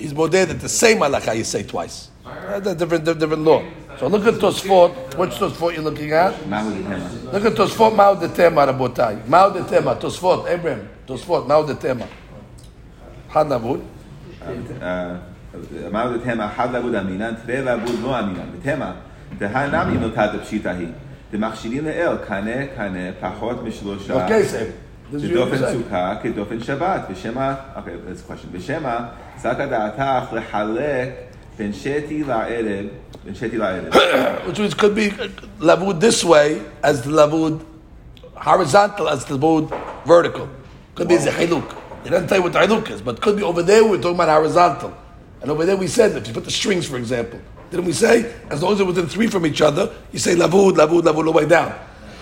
[0.01, 2.09] he's there that the same halacha you say twice.
[2.25, 3.63] Uh, That's a different, different law.
[3.99, 5.17] So look at Tosfot.
[5.17, 6.31] Which Tosfot you're looking at?
[7.31, 9.27] Look at Tosfot Mao de Tema, Rabotai.
[9.27, 10.89] Mao de Tema, Tosfot, Abraham.
[11.07, 12.07] Tosfot, Mao de Tema.
[13.29, 13.85] Hanavud.
[14.41, 15.19] Uh, uh,
[15.91, 18.51] Mao de Tema, Hanavud Aminan, Tre Labud No Aminan.
[18.53, 19.01] The Tema,
[19.37, 20.93] the Hanami Notat Pshitahi.
[21.31, 24.25] The Machshirin El, Kane, Kane, Pachot mishlosha.
[24.25, 24.73] Okay, same.
[25.12, 25.82] This is what כדופן you're saying.
[25.90, 27.06] סוכה, כדופן שבת.
[27.10, 28.48] ושמא, אוקיי, that's a question.
[28.52, 28.98] ושמא,
[29.38, 31.10] סקא דעתך לחלק
[31.58, 32.86] בין שתי לערב,
[33.24, 33.92] בין שתי לערב.
[34.46, 35.10] Which means could be
[35.60, 37.60] lavud this way as the lavud
[38.34, 39.70] horizontal as the lavud
[40.06, 40.48] vertical.
[40.94, 41.76] Could be the hiluk.
[42.04, 44.14] It doesn't tell you what the hiluk is, but could be over there we're talking
[44.14, 44.92] about horizontal.
[45.40, 48.32] And over there we said if you put the strings, for example, didn't we say
[48.50, 51.22] as long as they're within three from each other, you say lavud, lavud, lavud, all
[51.24, 51.72] the way down.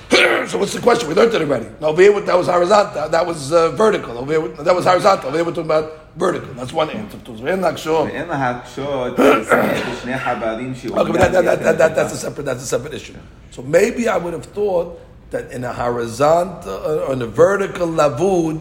[0.46, 1.08] so what's the question?
[1.08, 1.66] We learned it already.
[1.80, 4.18] Now over here that was horizontal, that was uh, vertical.
[4.18, 5.28] Over here that was horizontal.
[5.28, 6.52] Over here we're talking about vertical.
[6.54, 7.18] That's one answer.
[7.18, 7.40] to it.
[7.40, 8.08] ואין להקשות.
[8.08, 12.62] ואין להקשות בשני חברים Okay, but that, that, that, that, that, that's a separate that's
[12.62, 13.14] a separate issue.
[13.50, 15.00] So maybe I would have thought
[15.30, 18.60] that in a horizontal uh, or in a vertical lavud,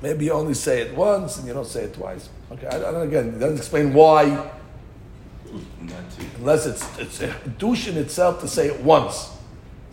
[0.00, 2.28] maybe you only say it once and you don't say it twice.
[2.52, 4.50] Okay, I, I don't, again, it doesn't explain why,
[6.38, 9.30] unless it's it's a douche in itself to say it once.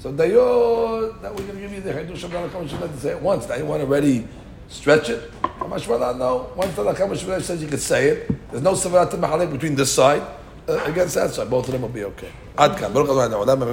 [0.04, 3.22] So oh, that we're going to give you the hadush of Lakam to say it
[3.22, 3.48] once.
[3.48, 4.28] Now you want to already
[4.68, 5.32] stretch it.
[5.40, 6.52] Kamashvala, no.
[6.54, 10.20] Once the Lakam says you can say it, there's no sevarat mahalik between this side
[10.68, 11.48] uh, against that side.
[11.48, 12.30] Both of them will be okay.
[12.58, 12.72] Ad